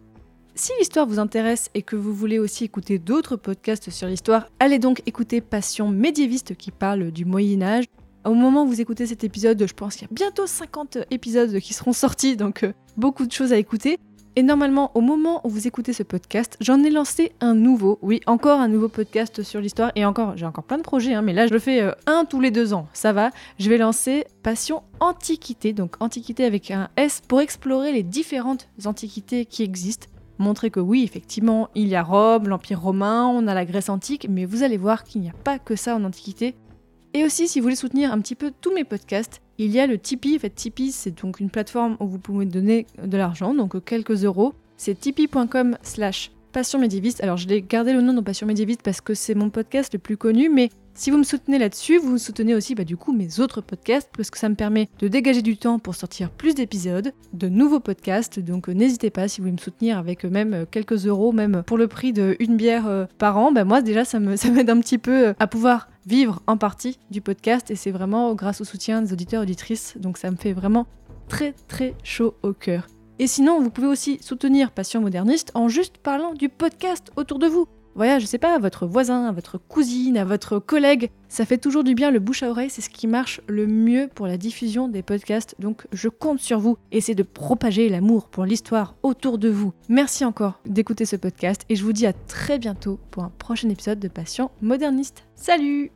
[0.60, 4.78] Si l'histoire vous intéresse et que vous voulez aussi écouter d'autres podcasts sur l'histoire, allez
[4.78, 7.86] donc écouter Passion médiéviste qui parle du Moyen Âge.
[8.26, 11.58] Au moment où vous écoutez cet épisode, je pense qu'il y a bientôt 50 épisodes
[11.60, 13.98] qui seront sortis, donc euh, beaucoup de choses à écouter.
[14.36, 17.98] Et normalement, au moment où vous écoutez ce podcast, j'en ai lancé un nouveau.
[18.02, 19.92] Oui, encore un nouveau podcast sur l'histoire.
[19.96, 22.26] Et encore, j'ai encore plein de projets, hein, mais là, je le fais euh, un
[22.26, 22.86] tous les deux ans.
[22.92, 23.30] Ça va.
[23.58, 25.72] Je vais lancer Passion Antiquité.
[25.72, 30.06] Donc, Antiquité avec un S pour explorer les différentes antiquités qui existent.
[30.40, 34.26] Montrer que oui, effectivement, il y a Rome, l'Empire romain, on a la Grèce antique,
[34.30, 36.54] mais vous allez voir qu'il n'y a pas que ça en Antiquité.
[37.12, 39.86] Et aussi, si vous voulez soutenir un petit peu tous mes podcasts, il y a
[39.86, 40.40] le Tipeee.
[40.42, 44.54] En Tipeee, c'est donc une plateforme où vous pouvez donner de l'argent, donc quelques euros.
[44.78, 47.22] C'est tipeee.com slash passion médiéviste.
[47.22, 49.98] Alors, je l'ai gardé le nom de passion médiéviste parce que c'est mon podcast le
[49.98, 50.70] plus connu, mais
[51.00, 54.28] si vous me soutenez là-dessus, vous soutenez aussi bah, du coup mes autres podcasts parce
[54.28, 58.38] que ça me permet de dégager du temps pour sortir plus d'épisodes, de nouveaux podcasts.
[58.38, 61.32] Donc euh, n'hésitez pas si vous voulez me soutenir avec euh, même euh, quelques euros,
[61.32, 63.50] même pour le prix d'une bière par an.
[63.50, 67.22] Bah, moi déjà ça m'aide ça un petit peu à pouvoir vivre en partie du
[67.22, 69.94] podcast et c'est vraiment grâce au soutien des auditeurs et auditrices.
[69.98, 70.86] Donc ça me fait vraiment
[71.28, 72.86] très très chaud au cœur.
[73.18, 77.46] Et sinon, vous pouvez aussi soutenir Passion Moderniste en juste parlant du podcast autour de
[77.46, 77.66] vous.
[77.94, 81.58] Voilà, je sais pas, à votre voisin, à votre cousine, à votre collègue, ça fait
[81.58, 84.36] toujours du bien le bouche à oreille, c'est ce qui marche le mieux pour la
[84.36, 86.76] diffusion des podcasts, donc je compte sur vous.
[86.92, 89.72] Essayez de propager l'amour pour l'histoire autour de vous.
[89.88, 93.68] Merci encore d'écouter ce podcast et je vous dis à très bientôt pour un prochain
[93.68, 95.24] épisode de Passion Moderniste.
[95.34, 95.90] Salut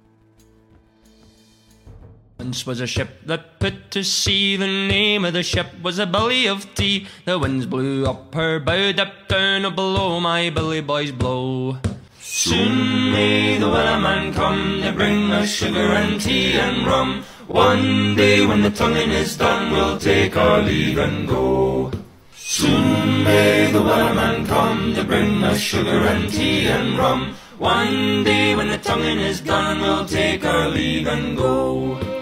[2.39, 4.57] Once was a ship that put to sea.
[4.57, 7.07] The name of the ship was a billy of tea.
[7.25, 11.79] The winds blew up her bow, up down, or below my billy boys blow.
[12.21, 17.23] Soon may the wellerman come to bring us sugar and tea and rum.
[17.47, 21.93] One day when the tonguing is done, we'll take our leave and go.
[22.35, 27.37] Soon may the wellerman come to bring us sugar and tea and rum.
[27.59, 32.14] One day when the tonguing is done, we'll take our leave and go.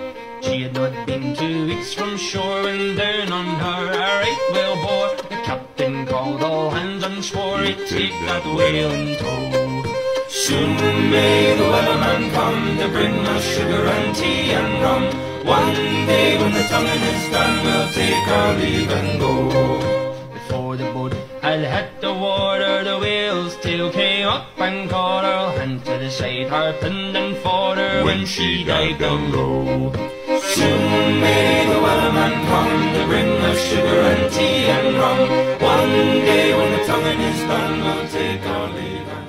[0.72, 5.16] Not been two weeks from shore and down on her a right whale bore.
[5.28, 9.82] The captain called all hands and swore he'd take that whale in tow.
[10.28, 10.76] Soon
[11.10, 15.04] may the weatherman come to bring us sugar and tea and rum.
[15.44, 20.32] One day when the tonguing is done, we'll take our leave and go.
[20.32, 21.12] Before the boat
[21.42, 25.60] had hit the water, the whale's tail came up and caught her.
[25.60, 30.11] Hand to the side, harping and fought her when she dived down low.
[30.55, 35.20] Soon may the wellerman come to bring us sugar and tea and rum.
[35.62, 35.90] One
[36.28, 39.21] day when the tonguing is done, we'll take our leave.